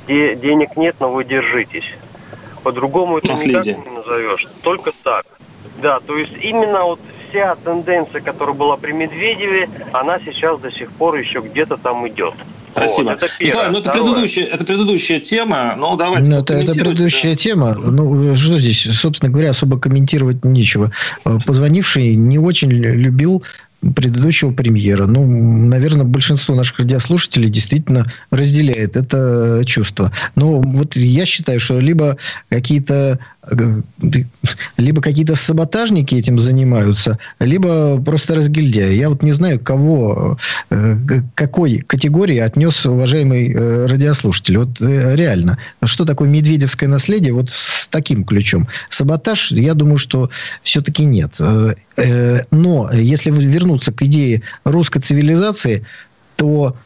де, 0.07 0.35
денег 0.37 0.77
нет, 0.77 0.97
но 1.01 1.12
вы 1.12 1.25
держитесь. 1.25 1.85
По-другому 2.62 3.19
это 3.19 3.29
Наследие. 3.29 3.75
никак 3.75 3.87
не 3.87 3.97
назовешь. 3.97 4.47
Только 4.62 4.92
так. 5.03 5.27
Да, 5.83 6.01
то 6.01 6.16
есть 6.16 6.33
именно 6.40 6.85
вот 6.85 7.01
вся 7.29 7.57
тенденция, 7.57 8.21
которая 8.21 8.55
была 8.55 8.77
при 8.77 8.92
Медведеве, 8.92 9.69
она 9.92 10.19
сейчас 10.21 10.61
до 10.61 10.71
сих 10.73 10.90
пор 10.92 11.16
еще 11.16 11.40
где-то 11.40 11.77
там 11.77 12.07
идет. 12.09 12.35
Спасибо. 12.73 13.11
Вот, 13.11 13.23
это 13.23 13.29
первое. 13.38 13.47
Николай, 13.47 13.71
ну 13.71 13.79
это 13.79 13.90
предыдущая, 13.90 14.45
это 14.45 14.64
предыдущая 14.64 15.21
тема, 15.21 15.75
но 15.79 15.97
давайте 15.97 16.31
ну, 16.31 16.40
это, 16.40 16.55
это 16.55 16.73
предыдущая 16.73 17.31
да. 17.31 17.37
тема. 17.37 17.75
Ну, 17.75 18.37
что 18.37 18.59
здесь, 18.59 18.83
собственно 18.92 19.33
говоря, 19.33 19.51
особо 19.51 19.79
комментировать 19.81 20.45
нечего. 20.45 20.92
Позвонивший 21.25 22.16
не 22.16 22.38
очень 22.38 22.71
любил 22.71 23.42
предыдущего 23.94 24.53
премьера. 24.53 25.07
Ну, 25.07 25.27
наверное, 25.27 26.05
большинство 26.05 26.55
наших 26.55 26.79
радиослушателей 26.79 27.49
действительно 27.49 28.07
разделяет 28.31 28.96
это 28.96 29.62
чувство. 29.64 30.12
Но 30.35 30.61
вот 30.61 30.96
я 30.96 31.25
считаю, 31.25 31.61
что 31.61 31.79
либо 31.81 32.16
какие-то 32.49 33.18
либо 34.76 35.00
какие-то 35.00 35.37
саботажники 35.37 36.14
этим 36.14 36.38
занимаются, 36.38 37.18
либо 37.38 38.00
просто 38.02 38.35
разгильдяи. 38.35 38.94
Я 38.94 39.09
вот 39.09 39.22
не 39.22 39.32
знаю, 39.32 39.61
кого, 39.61 40.38
какой 41.35 41.78
категории 41.78 42.38
отнес 42.38 42.85
уважаемый 42.87 43.87
радиослушатель. 43.87 44.59
Вот 44.59 44.80
реально, 44.80 45.59
что 45.85 46.04
такое 46.04 46.28
медведевское 46.28 46.88
наследие 46.88 47.32
вот 47.32 47.50
с 47.50 47.88
таким 47.88 48.24
ключом? 48.24 48.68
Саботаж, 48.90 49.52
я 49.52 49.74
думаю, 49.74 49.98
что 49.98 50.30
все-таки 50.62 51.04
нет. 51.04 51.38
Но 52.50 52.90
если 52.92 53.30
вернуться 53.30 53.92
к 53.92 54.02
идее 54.02 54.42
русской 54.64 55.00
цивилизации, 55.00 55.85
то 56.37 56.76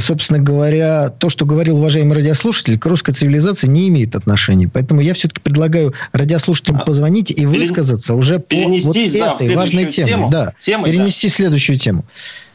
собственно 0.00 0.38
говоря, 0.38 1.10
то, 1.10 1.28
что 1.28 1.44
говорил 1.44 1.76
уважаемый 1.76 2.14
радиослушатель, 2.14 2.78
к 2.78 2.86
русской 2.86 3.12
цивилизации 3.12 3.66
не 3.66 3.88
имеет 3.88 4.16
отношения. 4.16 4.70
Поэтому 4.72 5.02
я 5.02 5.12
все-таки 5.12 5.40
предлагаю 5.40 5.92
радиослушателям 6.12 6.78
а, 6.80 6.84
позвонить 6.84 7.30
и 7.30 7.44
высказаться 7.44 8.14
уже 8.14 8.38
по 8.38 8.56
вот 8.56 8.94
да, 8.94 9.34
этой 9.34 9.54
важной 9.54 9.86
теме. 9.86 10.08
Тему. 10.08 10.30
Да, 10.30 10.54
Темы, 10.58 10.88
перенести 10.88 11.28
да. 11.28 11.34
следующую 11.34 11.78
тему. 11.78 12.04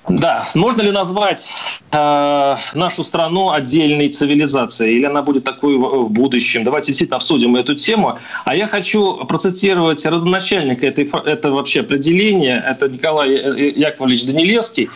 Да, 0.08 0.48
можно 0.54 0.84
ли 0.84 0.92
назвать 0.92 1.50
э, 1.92 2.56
нашу 2.76 3.04
страну 3.04 3.50
отдельной 3.50 4.10
цивилизацией, 4.10 4.98
или 4.98 5.06
она 5.06 5.24
будет 5.24 5.44
такой 5.44 5.78
в, 5.78 6.12
будущем? 6.12 6.64
Давайте 6.64 6.88
действительно 6.88 7.18
обсудим 7.18 7.56
эту 7.56 7.74
тему. 7.74 8.20
А 8.46 8.56
я 8.56 8.68
хочу 8.68 9.26
процитировать 9.26 10.06
родоначальника 10.06 10.86
этой, 10.86 11.10
это 11.26 11.52
вообще 11.52 11.80
определения. 11.80 12.64
Это 12.68 12.88
Николай 12.88 13.32
Яковлевич 13.72 14.26
Данилевский, 14.26 14.90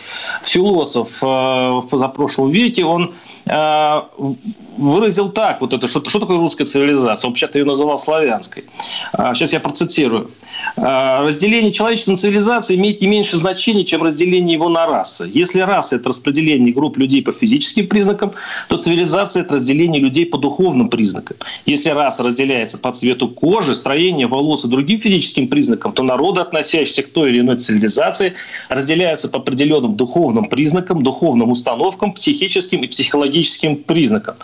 философ 0.43 1.23
э, 1.23 1.25
в 1.25 1.87
позапрошлом 1.89 2.51
веке. 2.51 2.85
Он 2.85 3.15
э, 3.47 4.01
выразил 4.79 5.29
так 5.29 5.61
вот 5.61 5.73
это, 5.73 5.87
что, 5.87 6.07
что 6.09 6.19
такое 6.19 6.37
русская 6.37 6.65
цивилизация. 6.65 7.27
Он 7.27 7.33
вообще-то 7.33 7.59
ее 7.59 7.65
называл 7.65 7.97
славянской. 7.97 8.63
А, 9.13 9.33
сейчас 9.33 9.53
я 9.53 9.59
процитирую. 9.59 10.31
А, 10.77 11.21
разделение 11.21 11.71
человеческой 11.71 12.15
цивилизации 12.15 12.75
имеет 12.75 13.01
не 13.01 13.07
меньше 13.07 13.37
значения, 13.37 13.83
чем 13.83 14.03
разделение 14.03 14.53
его 14.53 14.69
на 14.69 14.85
расы. 14.85 15.29
Если 15.33 15.59
раса– 15.59 15.95
это 15.97 16.09
распределение 16.09 16.73
групп 16.73 16.97
людей 16.97 17.21
по 17.21 17.31
физическим 17.31 17.87
признакам, 17.87 18.31
то 18.67 18.77
цивилизация– 18.77 19.43
это 19.43 19.55
разделение 19.55 20.01
людей 20.01 20.25
по 20.25 20.37
духовным 20.37 20.89
признакам. 20.89 21.37
Если 21.65 21.89
раса 21.89 22.23
разделяется 22.23 22.77
по 22.77 22.91
цвету 22.93 23.27
кожи, 23.27 23.75
строению 23.75 24.29
волос 24.29 24.65
и 24.65 24.67
другим 24.67 24.97
физическим 24.97 25.47
признакам, 25.47 25.91
то 25.91 26.03
народы, 26.03 26.41
относящиеся 26.41 27.03
к 27.03 27.09
той 27.09 27.29
или 27.29 27.39
иной 27.41 27.57
цивилизации, 27.57 28.33
разделяются 28.69 29.27
по 29.27 29.39
определенным 29.39 29.95
духовным 29.95 30.45
признакам, 30.45 31.03
духовным 31.03 31.51
установкам, 31.51 32.13
психическим 32.13 32.81
и 32.81 32.87
психологическим 32.87 33.77
признакам. 33.77 34.35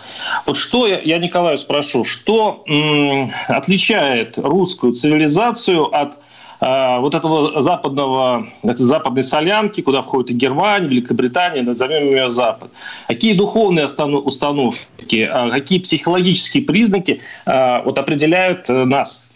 Вот 0.46 0.56
что, 0.56 0.86
я 0.86 1.18
Николаю 1.18 1.56
спрошу, 1.58 2.04
что 2.04 2.64
м, 2.66 3.32
отличает 3.48 4.38
русскую 4.38 4.92
цивилизацию 4.92 5.84
от 5.94 6.18
а, 6.58 7.00
вот 7.00 7.14
этого 7.14 7.60
западного, 7.60 8.46
этой 8.62 8.86
западной 8.86 9.22
солянки, 9.22 9.82
куда 9.82 10.02
входит 10.02 10.30
и 10.30 10.34
Германия, 10.34 10.88
Великобритания, 10.88 11.62
назовем 11.62 12.06
ее 12.06 12.28
Запад. 12.28 12.70
Какие 13.08 13.34
духовные 13.34 13.86
установки, 13.86 15.28
а, 15.30 15.50
какие 15.50 15.78
психологические 15.80 16.64
признаки 16.64 17.20
а, 17.44 17.82
вот 17.82 17.98
определяют 17.98 18.70
э, 18.70 18.84
нас? 18.84 19.28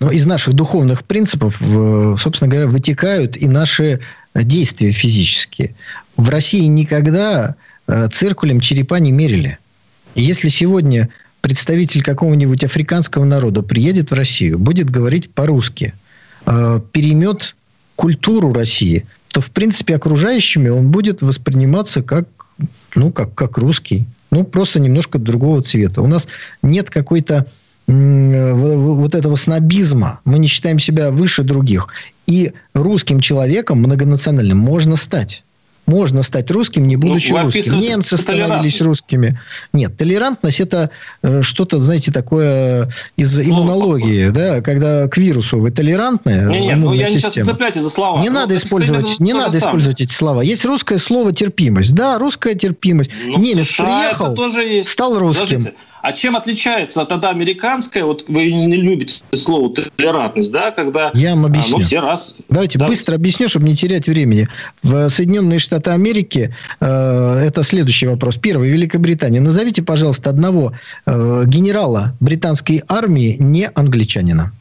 Но 0.00 0.10
из 0.10 0.26
наших 0.26 0.54
духовных 0.54 1.04
принципов, 1.04 1.60
собственно 2.18 2.50
говоря, 2.50 2.66
вытекают 2.66 3.36
и 3.36 3.46
наши 3.46 4.00
действия 4.34 4.90
физические. 4.90 5.76
В 6.16 6.28
России 6.28 6.64
никогда 6.64 7.54
э, 7.86 8.08
циркулем 8.08 8.60
черепа 8.60 8.98
не 8.98 9.12
мерили. 9.12 9.58
Если 10.14 10.48
сегодня 10.48 11.08
представитель 11.40 12.02
какого-нибудь 12.02 12.64
африканского 12.64 13.24
народа 13.24 13.62
приедет 13.62 14.10
в 14.10 14.14
Россию, 14.14 14.58
будет 14.58 14.90
говорить 14.90 15.30
по-русски, 15.30 15.94
э, 16.46 16.80
переймет 16.92 17.56
культуру 17.96 18.52
России, 18.52 19.06
то, 19.28 19.40
в 19.40 19.50
принципе, 19.50 19.96
окружающими 19.96 20.68
он 20.68 20.90
будет 20.90 21.22
восприниматься 21.22 22.02
как, 22.02 22.26
ну, 22.94 23.12
как, 23.12 23.34
как 23.34 23.58
русский. 23.58 24.06
Ну, 24.30 24.44
просто 24.44 24.80
немножко 24.80 25.18
другого 25.18 25.62
цвета. 25.62 26.02
У 26.02 26.06
нас 26.06 26.28
нет 26.62 26.90
какой-то 26.90 27.46
вот 27.86 29.14
этого 29.16 29.34
снобизма. 29.34 30.20
Мы 30.24 30.38
не 30.38 30.46
считаем 30.46 30.78
себя 30.78 31.10
выше 31.10 31.42
других. 31.42 31.88
И 32.26 32.52
русским 32.72 33.18
человеком 33.18 33.78
многонациональным 33.78 34.58
можно 34.58 34.94
стать. 34.96 35.42
Можно 35.90 36.22
стать 36.22 36.50
русским, 36.52 36.86
не 36.86 36.94
будучи 36.94 37.32
ну, 37.32 37.42
русским. 37.42 37.78
Немцы 37.78 38.16
становились 38.16 38.80
русскими. 38.80 39.40
Нет, 39.72 39.96
толерантность 39.96 40.60
это 40.60 40.90
э, 41.22 41.42
что-то, 41.42 41.80
знаете, 41.80 42.12
такое 42.12 42.88
из 43.16 43.34
Слово 43.34 43.48
иммунологии, 43.48 44.28
да, 44.28 44.60
когда 44.60 45.08
к 45.08 45.16
вирусу 45.16 45.58
вы 45.58 45.72
толерантны. 45.72 46.46
Не, 46.48 46.60
нет, 46.60 46.78
ну 46.78 46.92
я 46.92 47.10
система. 47.10 47.44
не 47.44 47.52
цепляйте 47.52 47.82
за 47.82 47.90
слова. 47.90 48.20
Не 48.20 48.28
ну, 48.28 48.36
надо 48.36 48.54
использовать, 48.54 49.18
не 49.18 49.32
надо 49.32 49.58
использовать 49.58 50.00
эти 50.00 50.12
слова. 50.12 50.42
Есть 50.42 50.64
русское 50.64 50.98
слово 50.98 51.32
терпимость. 51.32 51.92
Да, 51.92 52.18
русская 52.18 52.54
терпимость. 52.54 53.10
Ну, 53.26 53.38
Немец 53.38 53.66
США 53.68 53.84
приехал, 53.84 54.34
тоже 54.34 54.62
есть. 54.62 54.88
стал 54.88 55.18
русским. 55.18 55.58
Подождите. 55.58 55.74
А 56.02 56.12
чем 56.12 56.36
отличается 56.36 57.04
тогда 57.04 57.30
американская, 57.30 58.04
вот 58.04 58.24
вы 58.28 58.50
не 58.50 58.76
любите 58.76 59.22
слово 59.34 59.74
толерантность, 59.74 60.50
да, 60.50 60.70
когда... 60.70 61.10
Я 61.14 61.34
вам 61.34 61.46
объясню. 61.46 61.76
А, 61.76 61.78
ну, 61.78 61.84
все 61.84 62.00
раз. 62.00 62.36
Давайте 62.48 62.78
да. 62.78 62.86
быстро 62.86 63.14
объясню, 63.16 63.48
чтобы 63.48 63.66
не 63.66 63.74
терять 63.74 64.06
времени. 64.06 64.48
В 64.82 65.08
Соединенные 65.10 65.58
Штаты 65.58 65.90
Америки 65.90 66.54
э, 66.80 66.86
это 66.86 67.62
следующий 67.62 68.06
вопрос. 68.06 68.36
Первый. 68.36 68.70
Великобритания. 68.70 69.40
Назовите, 69.40 69.82
пожалуйста, 69.82 70.30
одного 70.30 70.72
э, 71.06 71.44
генерала 71.46 72.14
британской 72.20 72.82
армии 72.88 73.36
не 73.38 73.68
англичанина. 73.68 74.52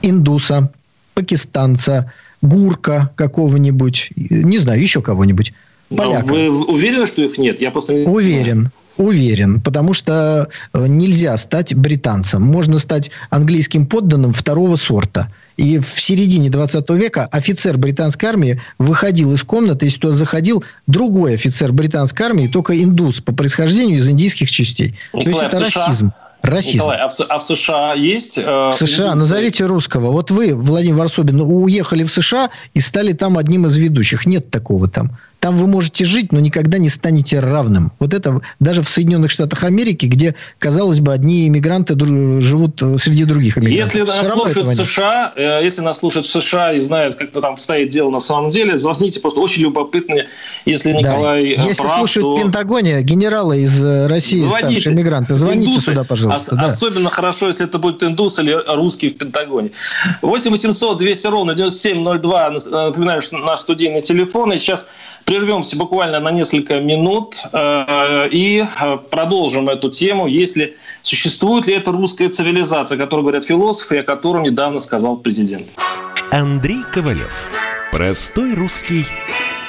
Индуса, 0.00 0.72
пакистанца, 1.14 2.12
гурка 2.40 3.10
какого-нибудь, 3.16 4.10
не 4.16 4.58
знаю, 4.58 4.80
еще 4.80 5.02
кого-нибудь. 5.02 5.52
Поляка. 5.94 6.26
Вы 6.26 6.50
уверены, 6.50 7.06
что 7.06 7.22
их 7.22 7.38
нет? 7.38 7.60
Я 7.60 7.70
просто 7.70 7.94
не 7.94 8.06
Уверен. 8.06 8.70
Уверен, 8.98 9.60
потому 9.60 9.94
что 9.94 10.48
э, 10.72 10.86
нельзя 10.88 11.36
стать 11.36 11.72
британцем. 11.72 12.42
Можно 12.42 12.80
стать 12.80 13.12
английским 13.30 13.86
подданным 13.86 14.32
второго 14.32 14.74
сорта. 14.74 15.32
И 15.56 15.78
в 15.78 16.00
середине 16.00 16.50
20 16.50 16.90
века 16.90 17.26
офицер 17.26 17.78
британской 17.78 18.28
армии 18.28 18.60
выходил 18.78 19.32
из 19.32 19.44
комнаты, 19.44 19.86
если 19.86 20.00
туда 20.00 20.14
заходил 20.14 20.64
другой 20.88 21.34
офицер 21.34 21.72
британской 21.72 22.26
армии, 22.26 22.48
только 22.48 22.82
индус 22.82 23.20
по 23.20 23.32
происхождению 23.32 23.98
из 24.00 24.08
индийских 24.08 24.50
частей. 24.50 24.96
Николай, 25.12 25.48
То 25.48 25.58
есть 25.60 25.72
это 25.72 25.80
расизм. 25.80 26.12
Расизм. 26.42 26.76
Николай, 26.76 26.98
а 26.98 27.08
в, 27.08 27.20
а 27.20 27.38
в 27.38 27.42
США 27.42 27.94
есть... 27.94 28.38
Э, 28.38 28.70
в 28.70 28.72
США, 28.72 29.14
назовите 29.14 29.66
русского. 29.66 30.10
Вот 30.10 30.30
вы, 30.30 30.54
Владимир 30.54 30.98
Варсобин, 30.98 31.40
уехали 31.40 32.04
в 32.04 32.12
США 32.12 32.50
и 32.74 32.80
стали 32.80 33.12
там 33.12 33.38
одним 33.38 33.66
из 33.66 33.76
ведущих. 33.76 34.26
Нет 34.26 34.50
такого 34.50 34.88
там. 34.88 35.16
Там 35.40 35.56
вы 35.56 35.68
можете 35.68 36.04
жить, 36.04 36.32
но 36.32 36.40
никогда 36.40 36.78
не 36.78 36.88
станете 36.88 37.38
равным. 37.38 37.92
Вот 38.00 38.12
это 38.12 38.40
даже 38.58 38.82
в 38.82 38.88
Соединенных 38.88 39.30
Штатах 39.30 39.62
Америки, 39.62 40.06
где, 40.06 40.34
казалось 40.58 40.98
бы, 40.98 41.12
одни 41.12 41.46
иммигранты 41.46 41.94
живут 42.40 42.82
э, 42.82 42.98
среди 42.98 43.24
других 43.24 43.56
иммигрантов. 43.56 43.94
Если 43.94 44.10
нас 44.10 44.28
слушают 44.28 44.68
США, 44.68 45.32
э, 45.36 45.60
если 45.62 45.82
нас 45.82 45.98
слушают 45.98 46.26
США 46.26 46.72
и 46.72 46.80
знают, 46.80 47.14
как 47.14 47.30
там 47.30 47.56
стоит 47.56 47.90
дело 47.90 48.10
на 48.10 48.18
самом 48.18 48.50
деле, 48.50 48.76
звоните, 48.78 49.20
просто 49.20 49.38
очень 49.38 49.62
любопытно, 49.62 50.26
если 50.64 50.90
Николай 50.92 51.54
да. 51.56 51.62
Если 51.62 51.82
прав, 51.82 51.98
слушают 51.98 52.26
то... 52.26 52.38
Пентагоне 52.38 53.00
генералы 53.02 53.60
из 53.62 53.80
э, 53.80 54.08
России, 54.08 54.40
звоните. 54.40 54.80
старшие 54.80 54.94
иммигранты, 54.94 55.36
звоните 55.36 55.70
Индусы, 55.70 55.84
сюда, 55.92 56.02
пожалуйста. 56.02 56.27
Ос- 56.34 56.48
да. 56.50 56.66
Особенно 56.66 57.10
хорошо, 57.10 57.48
если 57.48 57.66
это 57.66 57.78
будет 57.78 58.02
индус 58.02 58.38
или 58.38 58.56
русский 58.66 59.10
в 59.10 59.18
Пентагоне. 59.18 59.70
8 60.22 60.50
800 60.50 60.98
200 60.98 61.26
ровно 61.26 61.54
9702, 61.54 62.50
напоминаю, 62.50 63.22
что 63.22 63.38
наш 63.38 63.60
студийный 63.60 64.00
телефон, 64.00 64.52
и 64.52 64.58
сейчас 64.58 64.86
Прервемся 65.28 65.76
буквально 65.76 66.20
на 66.20 66.30
несколько 66.30 66.80
минут 66.80 67.36
э, 67.52 68.28
и 68.32 68.64
э, 68.64 68.98
продолжим 69.10 69.68
эту 69.68 69.90
тему, 69.90 70.26
если 70.26 70.78
существует 71.02 71.66
ли 71.66 71.74
эта 71.74 71.92
русская 71.92 72.30
цивилизация, 72.30 72.96
о 72.96 72.98
которой 72.98 73.20
говорят 73.20 73.44
философы, 73.44 73.96
и 73.96 73.98
о 73.98 74.04
котором 74.04 74.42
недавно 74.42 74.78
сказал 74.78 75.18
президент. 75.18 75.66
Андрей 76.30 76.82
Ковалев. 76.94 77.46
Простой 77.92 78.54
русский 78.54 79.04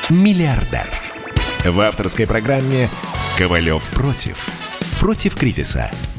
миллиардер. 0.10 0.88
В 1.66 1.82
авторской 1.82 2.26
программе 2.26 2.88
«Ковалев 3.38 3.84
против». 3.90 4.48
Против 5.02 5.36
кризиса, 5.36 5.92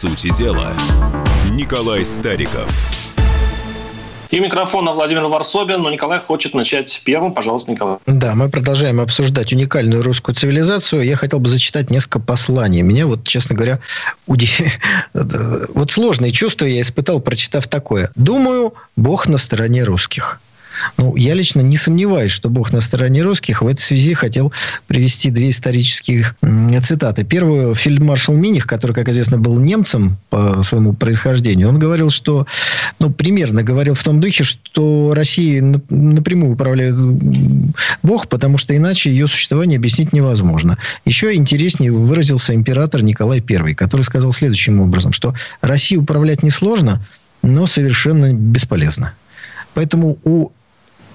Сути 0.00 0.34
дела, 0.34 0.74
Николай 1.50 2.06
Стариков. 2.06 2.72
И 4.30 4.40
микрофона 4.40 4.92
Владимир 4.92 5.24
Варсобин, 5.24 5.82
но 5.82 5.90
Николай 5.90 6.18
хочет 6.18 6.54
начать 6.54 7.02
первым. 7.04 7.34
Пожалуйста, 7.34 7.70
Николай. 7.70 7.98
Да, 8.06 8.34
мы 8.34 8.48
продолжаем 8.48 8.98
обсуждать 8.98 9.52
уникальную 9.52 10.02
русскую 10.02 10.34
цивилизацию. 10.34 11.02
Я 11.02 11.16
хотел 11.16 11.38
бы 11.38 11.50
зачитать 11.50 11.90
несколько 11.90 12.18
посланий. 12.18 12.80
Меня 12.80 13.06
вот, 13.06 13.28
честно 13.28 13.54
говоря, 13.54 13.80
удив... 14.26 14.58
вот 15.12 15.90
сложные 15.90 16.30
чувства 16.30 16.64
я 16.64 16.80
испытал, 16.80 17.20
прочитав 17.20 17.66
такое. 17.66 18.10
Думаю, 18.14 18.72
Бог 18.96 19.28
на 19.28 19.36
стороне 19.36 19.84
русских. 19.84 20.40
Ну, 20.96 21.16
я 21.16 21.34
лично 21.34 21.60
не 21.60 21.76
сомневаюсь, 21.76 22.32
что 22.32 22.48
Бог 22.48 22.72
на 22.72 22.80
стороне 22.80 23.22
русских. 23.22 23.62
В 23.62 23.66
этой 23.66 23.80
связи 23.80 24.14
хотел 24.14 24.52
привести 24.86 25.30
две 25.30 25.50
исторические 25.50 26.34
цитаты. 26.82 27.24
Первую, 27.24 27.74
фельдмаршал 27.74 28.34
Миних, 28.34 28.66
который, 28.66 28.92
как 28.92 29.08
известно, 29.08 29.38
был 29.38 29.58
немцем 29.58 30.16
по 30.30 30.62
своему 30.62 30.92
происхождению, 30.92 31.68
он 31.68 31.78
говорил, 31.78 32.10
что, 32.10 32.46
ну, 32.98 33.10
примерно 33.10 33.62
говорил 33.62 33.94
в 33.94 34.02
том 34.02 34.20
духе, 34.20 34.44
что 34.44 35.12
России 35.14 35.60
напрямую 35.88 36.52
управляет 36.52 36.96
Бог, 38.02 38.28
потому 38.28 38.58
что 38.58 38.76
иначе 38.76 39.10
ее 39.10 39.26
существование 39.26 39.78
объяснить 39.78 40.12
невозможно. 40.12 40.78
Еще 41.04 41.34
интереснее 41.34 41.92
выразился 41.92 42.54
император 42.54 43.02
Николай 43.02 43.42
I, 43.48 43.74
который 43.74 44.02
сказал 44.02 44.32
следующим 44.32 44.80
образом, 44.80 45.12
что 45.12 45.34
Россию 45.60 46.02
управлять 46.02 46.42
несложно, 46.42 47.04
но 47.42 47.66
совершенно 47.66 48.32
бесполезно. 48.32 49.14
Поэтому 49.74 50.18
у 50.24 50.50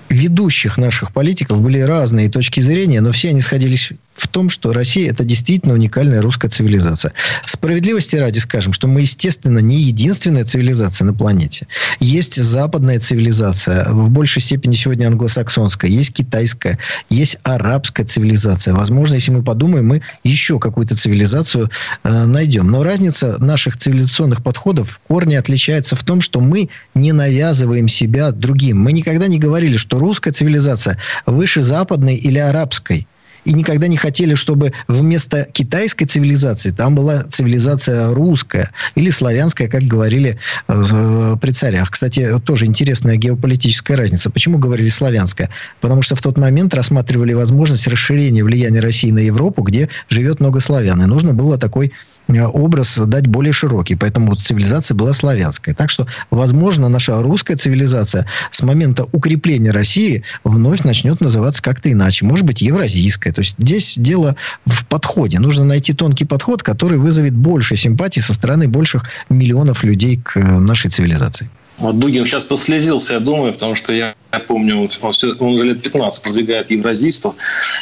ведущих 0.09 0.77
наших 0.77 1.11
политиков 1.11 1.61
были 1.61 1.79
разные 1.79 2.29
точки 2.29 2.59
зрения, 2.59 3.01
но 3.01 3.11
все 3.11 3.29
они 3.29 3.41
сходились 3.41 3.91
в 4.15 4.27
том, 4.27 4.49
что 4.49 4.71
Россия– 4.71 5.09
это 5.11 5.23
действительно 5.23 5.73
уникальная 5.73 6.21
русская 6.21 6.49
цивилизация. 6.49 7.11
Справедливости 7.45 8.15
ради 8.15 8.39
скажем, 8.39 8.71
что 8.73 8.87
мы, 8.87 9.01
естественно, 9.01 9.59
не 9.59 9.77
единственная 9.77 10.45
цивилизация 10.45 11.05
на 11.05 11.13
планете. 11.13 11.67
Есть 11.99 12.41
западная 12.41 12.99
цивилизация, 12.99 13.89
в 13.89 14.09
большей 14.09 14.41
степени 14.41 14.75
сегодня 14.75 15.07
англосаксонская, 15.07 15.91
есть 15.91 16.13
китайская, 16.13 16.79
есть 17.09 17.37
арабская 17.43 18.05
цивилизация. 18.05 18.73
Возможно, 18.73 19.15
если 19.15 19.31
мы 19.31 19.43
подумаем, 19.43 19.87
мы 19.87 20.01
еще 20.23 20.59
какую-то 20.59 20.95
цивилизацию 20.95 21.69
э, 22.03 22.25
найдем. 22.25 22.71
Но 22.71 22.83
разница 22.83 23.37
наших 23.43 23.75
цивилизационных 23.77 24.43
подходов 24.43 24.91
в 24.91 24.99
корне 25.07 25.37
отличается 25.37 25.95
в 25.95 26.03
том, 26.03 26.21
что 26.21 26.39
мы 26.39 26.69
не 26.93 27.11
навязываем 27.11 27.87
себя 27.89 28.31
другим. 28.31 28.79
Мы 28.79 28.93
никогда 28.93 29.27
не 29.27 29.39
говорили, 29.39 29.75
что 29.75 29.99
русская 29.99 30.31
цивилизация 30.31 30.97
выше 31.25 31.61
западной 31.61 32.15
или 32.15 32.37
арабской 32.37 33.07
и 33.45 33.53
никогда 33.53 33.87
не 33.87 33.97
хотели, 33.97 34.35
чтобы 34.35 34.73
вместо 34.87 35.47
китайской 35.51 36.05
цивилизации 36.05 36.71
там 36.71 36.95
была 36.95 37.23
цивилизация 37.23 38.13
русская 38.13 38.71
или 38.95 39.09
славянская, 39.09 39.67
как 39.67 39.83
говорили 39.83 40.37
при 40.67 41.51
царях. 41.51 41.91
Кстати, 41.91 42.39
тоже 42.43 42.65
интересная 42.65 43.15
геополитическая 43.15 43.95
разница. 43.95 44.29
Почему 44.29 44.57
говорили 44.57 44.89
славянская? 44.89 45.49
Потому 45.79 46.01
что 46.01 46.15
в 46.15 46.21
тот 46.21 46.37
момент 46.37 46.73
рассматривали 46.73 47.33
возможность 47.33 47.87
расширения 47.87 48.43
влияния 48.43 48.79
России 48.79 49.11
на 49.11 49.19
Европу, 49.19 49.61
где 49.61 49.89
живет 50.09 50.39
много 50.39 50.59
славян. 50.59 51.01
И 51.01 51.05
нужно 51.05 51.33
было 51.33 51.57
такой 51.57 51.91
Э, 51.91 52.14
образ 52.27 52.97
дать 52.97 53.27
более 53.27 53.53
широкий. 53.53 53.95
Поэтому 53.95 54.35
цивилизация 54.35 54.95
была 54.95 55.13
славянская. 55.13 55.75
Так 55.75 55.89
что, 55.89 56.07
возможно, 56.31 56.89
наша 56.89 57.21
русская 57.21 57.55
цивилизация 57.55 58.25
с 58.51 58.61
момента 58.61 59.07
укрепления 59.11 59.71
России 59.71 60.23
вновь 60.43 60.81
начнет 60.81 61.21
называться 61.21 61.61
как-то 61.61 61.91
иначе. 61.91 62.25
Может 62.25 62.45
быть, 62.45 62.61
евразийская. 62.61 63.33
То 63.33 63.41
есть, 63.41 63.55
здесь 63.59 63.95
дело 63.97 64.35
в 64.65 64.85
подходе. 64.85 65.39
Нужно 65.39 65.65
найти 65.65 65.93
тонкий 65.93 66.25
подход, 66.25 66.63
который 66.63 66.97
вызовет 66.97 67.33
больше 67.33 67.75
симпатии 67.75 68.19
со 68.19 68.33
стороны 68.33 68.67
больших 68.67 69.09
миллионов 69.29 69.83
людей 69.83 70.19
к 70.23 70.37
э, 70.37 70.41
нашей 70.41 70.89
цивилизации. 70.89 71.49
Вот 71.77 71.99
Дугин 71.99 72.25
сейчас 72.25 72.45
послезился, 72.45 73.15
я 73.15 73.19
думаю, 73.19 73.51
потому 73.51 73.75
что 73.75 73.91
я, 73.91 74.15
я 74.31 74.39
помню, 74.39 74.79
он, 74.79 75.11
все, 75.11 75.33
он 75.33 75.55
уже 75.55 75.65
лет 75.65 75.81
15 75.81 76.23
продвигает 76.23 76.71
евразийство. 76.71 77.35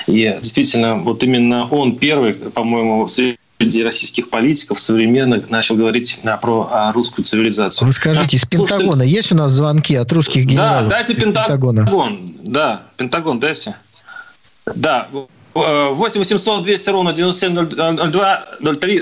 И 0.08 0.36
действительно, 0.42 0.96
вот 0.96 1.24
именно 1.24 1.68
он 1.68 1.96
первый, 1.98 2.34
по-моему, 2.34 3.08
среди 3.08 3.38
российских 3.60 4.30
политиков 4.30 4.80
современных 4.80 5.50
начал 5.50 5.76
говорить 5.76 6.20
а, 6.24 6.38
про 6.38 6.68
а, 6.72 6.92
русскую 6.92 7.24
цивилизацию. 7.24 7.86
Вы 7.86 7.94
скажите, 7.94 8.38
из 8.38 8.46
Пентагона 8.46 9.04
Слушайте, 9.04 9.16
есть 9.16 9.32
у 9.32 9.36
нас 9.36 9.52
звонки 9.52 9.96
от 9.96 10.12
русских 10.12 10.46
генералов? 10.46 10.84
Да, 10.84 10.90
дайте 10.90 11.16
Пентагона. 11.16 11.82
Пентагон. 11.82 12.36
Да, 12.44 12.84
Пентагон 12.98 13.40
дайте. 13.40 13.76
Да, 14.76 15.08
8 15.54 16.20
800 16.20 16.64
200 16.64 16.90
ровно 16.90 17.14
9702 17.14 18.46
03 18.76 19.02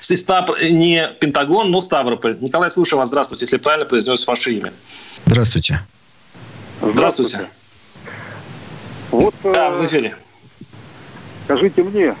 Стап 0.00 0.50
не 0.62 1.08
Пентагон, 1.20 1.70
но 1.70 1.80
Ставрополь. 1.80 2.38
Николай, 2.40 2.70
слушаю 2.70 2.98
вас. 2.98 3.08
Здравствуйте, 3.08 3.44
если 3.44 3.58
правильно 3.58 3.86
произнес 3.86 4.26
ваше 4.26 4.52
имя. 4.52 4.72
Здравствуйте. 5.26 5.82
Здравствуйте. 6.80 7.48
Вот, 9.10 9.34
да, 9.42 9.70
в 9.70 9.84
эфире. 9.84 10.16
Скажите 11.44 11.82
мне, 11.82 12.14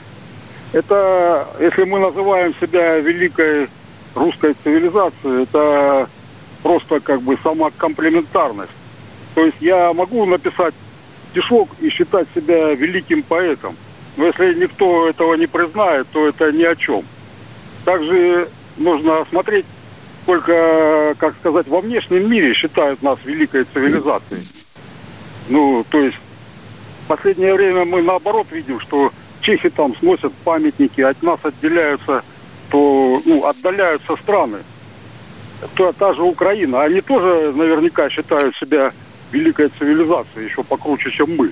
это, 0.72 1.48
если 1.60 1.84
мы 1.84 1.98
называем 1.98 2.54
себя 2.60 2.98
великой 2.98 3.68
русской 4.14 4.54
цивилизацией, 4.62 5.44
это 5.44 6.08
просто 6.62 7.00
как 7.00 7.22
бы 7.22 7.38
сама 7.42 7.70
комплементарность. 7.76 8.72
То 9.34 9.44
есть 9.44 9.56
я 9.60 9.92
могу 9.92 10.26
написать 10.26 10.74
стишок 11.30 11.68
и 11.80 11.88
считать 11.90 12.26
себя 12.34 12.74
великим 12.74 13.22
поэтом, 13.22 13.76
но 14.16 14.26
если 14.26 14.54
никто 14.54 15.08
этого 15.08 15.34
не 15.34 15.46
признает, 15.46 16.06
то 16.12 16.26
это 16.26 16.50
ни 16.52 16.64
о 16.64 16.74
чем. 16.74 17.04
Также 17.84 18.48
нужно 18.76 19.24
смотреть, 19.30 19.66
сколько, 20.24 21.14
как 21.18 21.34
сказать, 21.36 21.68
во 21.68 21.80
внешнем 21.80 22.28
мире 22.28 22.52
считают 22.52 23.02
нас 23.02 23.18
великой 23.24 23.64
цивилизацией. 23.72 24.42
Ну, 25.48 25.84
то 25.88 26.00
есть 26.00 26.16
в 27.04 27.08
последнее 27.08 27.54
время 27.54 27.84
мы 27.84 28.02
наоборот 28.02 28.48
видим, 28.50 28.80
что 28.80 29.12
чехи 29.40 29.70
там 29.70 29.96
сносят 29.96 30.32
памятники, 30.44 31.00
от 31.00 31.22
нас 31.22 31.38
отделяются, 31.42 32.22
то 32.70 33.20
ну, 33.24 33.44
отдаляются 33.44 34.16
страны. 34.16 34.58
То, 35.74 35.92
та 35.92 36.14
же 36.14 36.22
Украина, 36.22 36.82
они 36.82 37.00
тоже 37.00 37.52
наверняка 37.54 38.08
считают 38.10 38.56
себя 38.56 38.92
великой 39.32 39.70
цивилизацией, 39.78 40.46
еще 40.46 40.62
покруче, 40.62 41.10
чем 41.10 41.36
мы. 41.36 41.50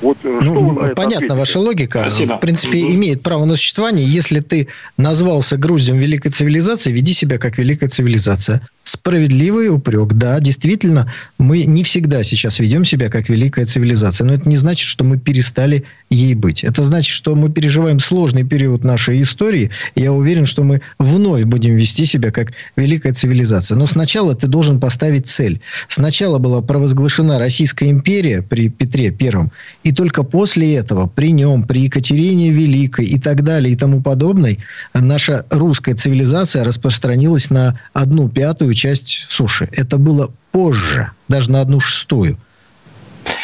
Вот, 0.00 0.18
э, 0.24 0.38
ну, 0.42 0.76
понятна 0.94 1.16
ответите? 1.16 1.34
ваша 1.34 1.58
логика. 1.58 2.00
Спасибо. 2.00 2.36
В 2.36 2.40
принципе, 2.40 2.84
угу. 2.84 2.94
имеет 2.94 3.22
право 3.22 3.44
на 3.46 3.56
существование. 3.56 4.06
Если 4.06 4.40
ты 4.40 4.68
назвался 4.96 5.56
груздем 5.56 5.96
великой 5.96 6.28
цивилизации, 6.30 6.92
веди 6.92 7.14
себя 7.14 7.38
как 7.38 7.58
великая 7.58 7.88
цивилизация. 7.88 8.66
Справедливый 8.86 9.68
упрек. 9.68 10.12
Да, 10.12 10.38
действительно, 10.38 11.12
мы 11.38 11.64
не 11.64 11.82
всегда 11.82 12.22
сейчас 12.22 12.60
ведем 12.60 12.84
себя 12.84 13.10
как 13.10 13.28
великая 13.28 13.64
цивилизация. 13.64 14.24
Но 14.24 14.34
это 14.34 14.48
не 14.48 14.56
значит, 14.56 14.86
что 14.86 15.02
мы 15.02 15.18
перестали 15.18 15.82
ей 16.08 16.34
быть. 16.34 16.62
Это 16.62 16.84
значит, 16.84 17.12
что 17.12 17.34
мы 17.34 17.50
переживаем 17.50 17.98
сложный 17.98 18.44
период 18.44 18.84
нашей 18.84 19.22
истории. 19.22 19.72
И 19.96 20.02
я 20.02 20.12
уверен, 20.12 20.46
что 20.46 20.62
мы 20.62 20.82
вновь 21.00 21.42
будем 21.46 21.74
вести 21.74 22.06
себя 22.06 22.30
как 22.30 22.52
великая 22.76 23.12
цивилизация. 23.12 23.76
Но 23.76 23.88
сначала 23.88 24.36
ты 24.36 24.46
должен 24.46 24.78
поставить 24.78 25.26
цель. 25.26 25.60
Сначала 25.88 26.38
была 26.38 26.62
провозглашена 26.62 27.40
Российская 27.40 27.90
империя 27.90 28.40
при 28.40 28.68
Петре 28.68 29.10
Первом. 29.10 29.50
И 29.82 29.90
только 29.90 30.22
после 30.22 30.76
этого, 30.76 31.08
при 31.08 31.32
нем, 31.32 31.64
при 31.64 31.80
Екатерине 31.80 32.50
Великой 32.52 33.06
и 33.06 33.18
так 33.18 33.42
далее 33.42 33.72
и 33.72 33.76
тому 33.76 34.00
подобное, 34.00 34.58
наша 34.94 35.44
русская 35.50 35.96
цивилизация 35.96 36.62
распространилась 36.62 37.50
на 37.50 37.80
одну 37.92 38.28
пятую 38.28 38.75
часть 38.76 39.26
суши. 39.28 39.68
Это 39.72 39.96
было 39.96 40.30
позже, 40.52 41.10
даже 41.28 41.50
на 41.50 41.60
одну 41.60 41.80
шестую 41.80 42.38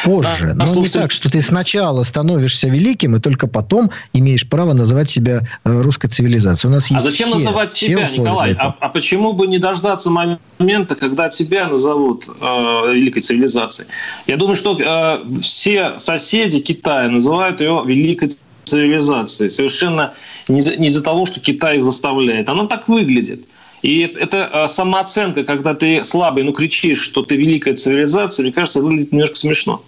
позже. 0.03 0.49
А, 0.51 0.53
Но 0.53 0.65
слушайте... 0.65 0.99
не 0.99 1.01
так, 1.03 1.11
что 1.11 1.29
ты 1.29 1.41
сначала 1.41 2.03
становишься 2.03 2.67
великим, 2.67 3.15
и 3.15 3.19
только 3.19 3.47
потом 3.47 3.91
имеешь 4.13 4.47
право 4.47 4.73
называть 4.73 5.09
себя 5.09 5.41
э, 5.63 5.81
русской 5.81 6.07
цивилизацией. 6.07 6.71
У 6.71 6.75
нас 6.75 6.91
а 6.91 6.95
есть 6.95 7.07
а 7.07 7.09
зачем 7.09 7.27
все, 7.27 7.37
называть 7.37 7.71
себя, 7.71 8.07
Николай? 8.07 8.53
А, 8.53 8.75
а 8.79 8.89
почему 8.89 9.33
бы 9.33 9.47
не 9.47 9.59
дождаться 9.59 10.09
момента, 10.09 10.95
когда 10.95 11.29
тебя 11.29 11.67
назовут 11.67 12.27
э, 12.27 12.93
великой 12.93 13.21
цивилизацией? 13.21 13.89
Я 14.27 14.37
думаю, 14.37 14.55
что 14.55 14.77
э, 14.79 15.41
все 15.41 15.97
соседи 15.97 16.59
Китая 16.59 17.09
называют 17.09 17.61
ее 17.61 17.83
великой 17.85 18.31
цивилизацией. 18.65 19.49
Совершенно 19.49 20.13
не 20.47 20.59
из-за, 20.59 21.01
того, 21.01 21.25
что 21.25 21.39
Китай 21.39 21.77
их 21.77 21.83
заставляет. 21.83 22.49
Оно 22.49 22.67
так 22.67 22.87
выглядит. 22.87 23.45
И 23.83 23.99
это 23.99 24.49
э, 24.51 24.67
самооценка, 24.67 25.43
когда 25.43 25.75
ты 25.75 26.05
слабый, 26.05 26.43
ну 26.43 26.53
кричишь, 26.53 27.01
что 27.01 27.21
ты 27.21 27.35
великая 27.35 27.75
цивилизация, 27.75 28.43
мне 28.43 28.53
кажется, 28.53 28.81
выглядит 28.81 29.11
немножко 29.11 29.35
смешно. 29.35 29.83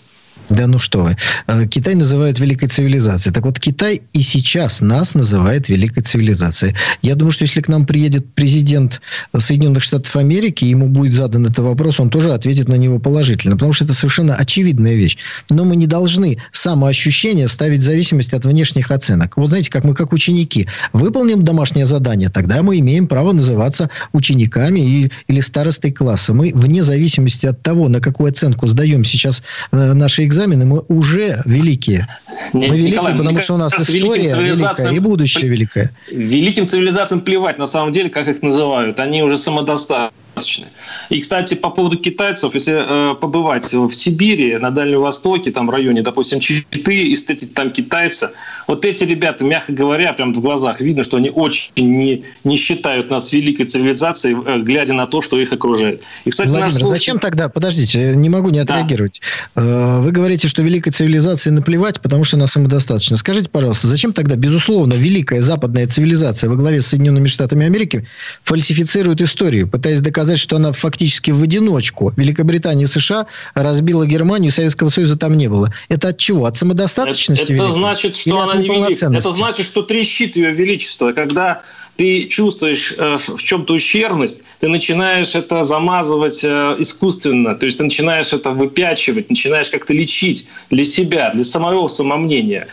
Да 0.50 0.68
ну 0.68 0.78
что 0.78 1.04
вы. 1.04 1.18
Э, 1.48 1.66
Китай 1.68 1.96
называют 1.96 2.40
великой 2.40 2.68
цивилизацией. 2.68 3.34
Так 3.34 3.46
вот, 3.46 3.60
Китай 3.60 4.02
и 4.14 4.22
сейчас 4.22 4.82
нас 4.82 5.16
называет 5.16 5.70
великой 5.70 6.04
цивилизацией. 6.04 6.76
Я 7.02 7.16
думаю, 7.16 7.32
что 7.32 7.44
если 7.44 7.62
к 7.62 7.68
нам 7.68 7.86
приедет 7.86 8.34
президент 8.34 9.02
Соединенных 9.38 9.82
Штатов 9.82 10.16
Америки, 10.16 10.66
ему 10.66 10.88
будет 10.88 11.14
задан 11.14 11.46
этот 11.46 11.60
вопрос, 11.60 12.00
он 12.00 12.10
тоже 12.10 12.32
ответит 12.32 12.68
на 12.68 12.76
него 12.76 13.00
положительно. 13.00 13.56
Потому 13.56 13.74
что 13.74 13.86
это 13.86 13.94
совершенно 13.94 14.36
очевидная 14.36 14.94
вещь. 14.94 15.18
Но 15.50 15.64
мы 15.64 15.76
не 15.76 15.88
должны 15.88 16.38
самоощущение 16.52 17.48
ставить 17.48 17.80
в 17.80 17.84
зависимости 17.84 18.36
от 18.36 18.46
внешних 18.46 18.92
оценок. 18.92 19.38
Вот 19.38 19.50
знаете, 19.50 19.72
как 19.72 19.84
мы 19.84 19.96
как 19.96 20.14
ученики. 20.14 20.68
Выполним 20.94 21.44
домашнее 21.44 21.86
задание, 21.86 22.30
тогда 22.30 22.62
мы 22.62 22.78
имеем 22.80 23.08
право 23.08 23.32
называться 23.32 23.90
учениками 24.14 24.80
и, 24.80 25.12
или 25.28 25.40
старостой 25.40 25.92
класса. 25.92 26.34
Мы 26.34 26.52
вне 26.54 26.84
зависимости 26.84 27.48
от 27.48 27.64
того, 27.64 27.90
на 27.90 28.00
какую 28.00 28.30
оценку 28.30 28.68
сдаем 28.68 29.04
сейчас 29.04 29.42
э, 29.72 29.94
наши 29.94 30.25
экзамены, 30.26 30.56
экзамены, 30.56 30.66
мы 30.66 30.96
уже 30.96 31.42
великие. 31.46 32.08
Мы 32.54 32.68
великие, 32.68 32.92
Николай, 32.92 33.16
потому 33.16 33.42
что 33.42 33.54
у 33.54 33.58
нас 33.58 33.74
история 33.78 34.36
великая 34.36 34.92
и 34.92 35.00
будущее 35.00 35.50
великое. 35.50 35.92
Великим 36.12 36.68
цивилизациям 36.68 37.22
плевать, 37.22 37.58
на 37.58 37.68
самом 37.68 37.92
деле, 37.92 38.10
как 38.10 38.28
их 38.28 38.42
называют. 38.42 39.00
Они 39.00 39.24
уже 39.24 39.38
самодостаточны 39.38 40.25
достаточно. 40.36 40.68
И, 41.10 41.20
кстати, 41.20 41.56
по 41.56 41.70
поводу 41.70 41.98
китайцев, 41.98 42.54
если 42.54 43.12
э, 43.12 43.16
побывать 43.16 43.72
в 43.74 43.92
Сибири, 43.92 44.58
на 44.58 44.72
Дальнем 44.72 45.02
Востоке, 45.02 45.52
там 45.52 45.68
в 45.68 45.70
районе, 45.70 46.02
допустим, 46.02 46.40
Читы, 46.40 47.08
и 47.08 47.16
встретить 47.16 47.54
там 47.54 47.72
китайца, 47.72 48.34
вот 48.68 48.86
эти 48.86 49.04
ребята, 49.04 49.44
мягко 49.44 49.74
говоря, 49.74 50.14
прям 50.14 50.34
в 50.34 50.42
глазах 50.42 50.82
видно, 50.82 51.04
что 51.04 51.18
они 51.18 51.30
очень 51.30 51.72
не, 51.78 52.24
не 52.44 52.58
считают 52.58 53.10
нас 53.10 53.32
великой 53.32 53.66
цивилизацией, 53.66 54.38
э, 54.46 54.62
глядя 54.62 54.94
на 54.94 55.08
то, 55.08 55.22
что 55.22 55.40
их 55.40 55.54
окружает. 55.54 56.04
И, 56.26 56.30
кстати, 56.30 56.50
Владимир, 56.50 56.72
слушатель... 56.72 56.90
зачем 56.90 57.20
тогда, 57.20 57.50
подождите, 57.50 58.16
не 58.16 58.30
могу 58.30 58.50
не 58.50 58.60
отреагировать. 58.60 59.22
Да. 59.56 59.62
Э, 59.62 60.00
вы 60.02 60.12
говорите, 60.12 60.48
что 60.48 60.62
великой 60.62 60.92
цивилизации 60.92 61.50
наплевать, 61.50 62.02
потому 62.02 62.24
что 62.24 62.38
она 62.38 62.48
самодостаточна. 62.48 63.18
Скажите, 63.18 63.50
пожалуйста, 63.50 63.88
зачем 63.88 64.14
тогда, 64.14 64.36
безусловно, 64.36 64.94
великая 64.94 65.42
западная 65.42 65.88
цивилизация 65.88 66.50
во 66.50 66.56
главе 66.56 66.82
с 66.82 66.88
Соединенными 66.88 67.28
Штатами 67.28 67.66
Америки 67.66 68.08
фальсифицирует 68.44 69.22
историю, 69.22 69.68
пытаясь 69.68 70.02
доказать 70.02 70.25
сказать, 70.26 70.40
что 70.40 70.56
она 70.58 70.72
фактически 70.72 71.32
в 71.32 71.42
одиночку. 71.44 72.14
Великобритания 72.18 72.84
и 72.84 72.88
США 72.88 73.28
разбила 73.54 74.06
Германию, 74.06 74.52
Советского 74.52 74.90
Союза 74.90 75.18
там 75.18 75.38
не 75.38 75.48
было. 75.48 75.72
Это 75.90 76.10
от 76.10 76.18
чего? 76.18 76.46
От 76.46 76.58
самодостаточности? 76.58 77.54
Это, 77.54 77.64
это 77.64 77.68
значит, 77.74 78.16
что 78.18 78.40
она 78.40 78.56
не 78.56 78.68
велика. 78.68 79.14
Это 79.14 79.32
значит, 79.32 79.66
что 79.66 79.84
трещит 79.84 80.36
ее 80.36 80.52
величество. 80.52 81.14
Когда 81.14 81.62
ты 81.96 82.26
чувствуешь 82.26 82.94
э, 82.98 83.18
в 83.18 83.44
чем-то 83.44 83.74
ущербность, 83.74 84.44
ты 84.60 84.68
начинаешь 84.68 85.36
это 85.36 85.64
замазывать 85.64 86.44
э, 86.44 86.76
искусственно, 86.80 87.56
то 87.56 87.66
есть 87.66 87.78
ты 87.78 87.84
начинаешь 87.86 88.34
это 88.34 88.52
выпячивать, 88.52 89.30
начинаешь 89.30 89.70
как-то 89.70 89.94
лечить 89.94 90.48
для 90.70 90.84
себя, 90.84 91.32
для 91.34 91.44
самого 91.44 91.88
самомнения. 91.88 92.68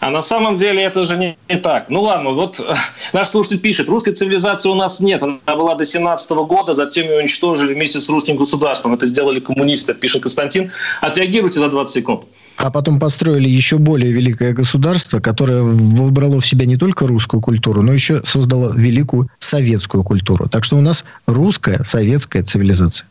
А 0.00 0.10
на 0.10 0.20
самом 0.20 0.56
деле 0.56 0.82
это 0.82 1.02
же 1.02 1.16
не, 1.16 1.36
не 1.48 1.56
так. 1.56 1.88
Ну 1.88 2.02
ладно, 2.02 2.30
вот 2.30 2.60
наш 3.12 3.28
слушатель 3.28 3.58
пишет, 3.58 3.88
русской 3.88 4.12
цивилизации 4.12 4.68
у 4.68 4.74
нас 4.74 5.00
нет. 5.00 5.22
Она 5.22 5.56
была 5.56 5.74
до 5.74 5.84
17 5.84 6.30
года, 6.30 6.72
затем 6.74 7.06
ее 7.06 7.18
уничтожили 7.18 7.74
вместе 7.74 8.00
с 8.00 8.08
русским 8.08 8.36
государством. 8.36 8.94
Это 8.94 9.06
сделали 9.06 9.40
коммунисты, 9.40 9.94
пишет 9.94 10.22
Константин. 10.22 10.70
Отреагируйте 11.00 11.58
за 11.58 11.68
20 11.68 11.94
секунд. 11.94 12.24
А 12.58 12.70
потом 12.70 12.98
построили 12.98 13.48
еще 13.48 13.78
более 13.78 14.10
великое 14.10 14.52
государство, 14.52 15.20
которое 15.20 15.62
выбрало 15.62 16.40
в 16.40 16.46
себя 16.46 16.66
не 16.66 16.76
только 16.76 17.06
русскую 17.06 17.40
культуру, 17.40 17.82
но 17.82 17.92
еще 17.92 18.20
создало 18.24 18.74
великую 18.76 19.30
советскую 19.38 20.02
культуру. 20.02 20.48
Так 20.48 20.64
что 20.64 20.76
у 20.76 20.80
нас 20.80 21.04
русская 21.26 21.84
советская 21.84 22.42
цивилизация. 22.42 23.06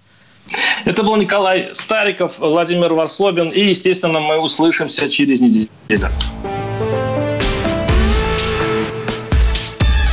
Это 0.85 1.03
был 1.03 1.15
Николай 1.15 1.69
Стариков, 1.73 2.39
Владимир 2.39 2.93
Варслобин. 2.93 3.49
И, 3.49 3.61
естественно, 3.61 4.19
мы 4.19 4.37
услышимся 4.37 5.09
через 5.09 5.39
неделю. 5.39 5.69